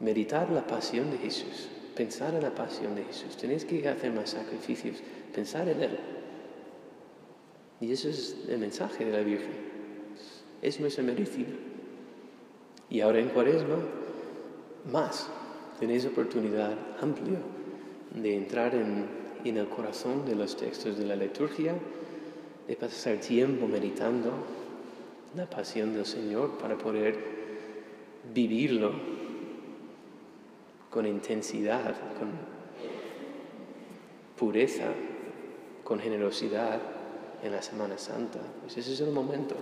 Meditar 0.00 0.50
la 0.50 0.66
pasión 0.66 1.10
de 1.10 1.18
Jesús, 1.18 1.68
pensar 1.94 2.34
en 2.34 2.42
la 2.42 2.54
pasión 2.54 2.94
de 2.94 3.04
Jesús. 3.04 3.36
Tenéis 3.36 3.64
que 3.64 3.86
hacer 3.86 4.12
más 4.12 4.30
sacrificios, 4.30 5.02
pensar 5.34 5.68
en 5.68 5.82
Él. 5.82 5.98
Y 7.80 7.92
eso 7.92 8.08
es 8.08 8.36
el 8.48 8.58
mensaje 8.58 9.04
de 9.04 9.12
la 9.12 9.20
Virgen. 9.20 9.67
Es 10.62 10.80
nuestra 10.80 11.04
medicina. 11.04 11.54
Y 12.90 13.00
ahora 13.00 13.20
en 13.20 13.28
Cuaresma, 13.28 13.76
más 14.90 15.28
tenéis 15.78 16.06
oportunidad 16.06 16.76
amplia 17.00 17.38
de 18.14 18.36
entrar 18.36 18.74
en, 18.74 19.18
el 19.44 19.68
corazón 19.68 20.26
de 20.26 20.34
los 20.34 20.56
textos 20.56 20.98
de 20.98 21.06
la 21.06 21.16
liturgia, 21.16 21.74
de 22.66 22.76
pasar 22.76 23.16
tiempo 23.16 23.66
meditando 23.66 24.30
la 25.34 25.48
pasión 25.48 25.94
del 25.94 26.04
Señor 26.04 26.58
para 26.58 26.76
poder 26.76 27.16
vivirlo 28.34 28.92
con 30.90 31.06
intensidad, 31.06 31.94
con 32.18 32.30
pureza, 34.36 34.88
con 35.82 35.98
generosidad 35.98 36.80
en 37.42 37.52
la 37.52 37.62
Semana 37.62 37.96
Santa. 37.96 38.40
Pues 38.60 38.76
ese 38.76 38.92
es 38.92 39.00
el 39.00 39.12
momento. 39.12 39.54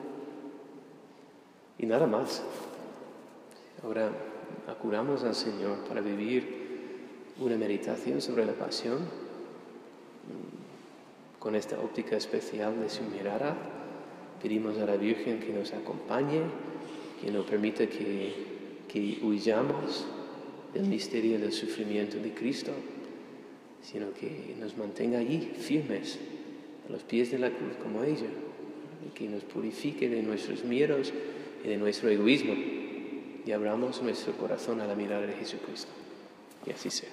Y 1.79 1.87
nada 1.87 2.07
más. 2.07 2.43
Ahora 3.83 4.11
acudamos 4.67 5.25
al 5.25 5.35
Señor 5.35 5.79
para 5.89 6.01
vivir 6.01 6.67
una 7.39 7.57
meditación 7.57 8.23
sobre 8.23 8.47
la 8.47 8.53
pasión 8.53 8.99
mm, 8.99 11.39
con 11.39 11.55
esta 11.55 11.79
óptica 11.79 12.17
especial 12.17 12.81
de 12.81 12.89
su 12.89 13.03
mirada. 13.05 13.57
Pedimos 14.43 14.79
a 14.79 14.87
la 14.87 14.97
Virgen 14.97 15.41
que 15.41 15.53
nos 15.53 15.73
acompañe, 15.73 16.43
que 17.21 17.31
nos 17.31 17.45
permita 17.45 17.87
que, 17.87 18.33
que 18.89 19.19
huyamos 19.23 20.07
del 20.73 20.87
misterio 20.87 21.39
del 21.39 21.53
sufrimiento 21.53 22.19
de 22.19 22.33
Cristo, 22.33 22.73
sino 23.83 24.13
que 24.13 24.57
nos 24.59 24.77
mantenga 24.77 25.19
allí 25.19 25.53
firmes 25.59 26.19
a 26.89 26.93
los 26.93 27.03
pies 27.03 27.31
de 27.31 27.39
la 27.39 27.51
cruz 27.51 27.77
como 27.83 28.03
ella, 28.03 28.29
y 29.07 29.11
que 29.11 29.29
nos 29.29 29.45
purifique 29.45 30.09
de 30.09 30.23
nuestros 30.23 30.65
miedos 30.65 31.13
y 31.67 31.69
de 31.69 31.77
nuestro 31.79 32.09
egoísmo 32.09 32.55
y 33.45 33.51
abramos 33.51 34.01
nuestro 34.01 34.33
corazón 34.35 34.81
a 34.81 34.87
la 34.87 34.95
mirada 34.95 35.27
de 35.27 35.33
Jesucristo. 35.33 35.91
Y 36.65 36.71
así 36.71 36.91
sea. 36.91 37.09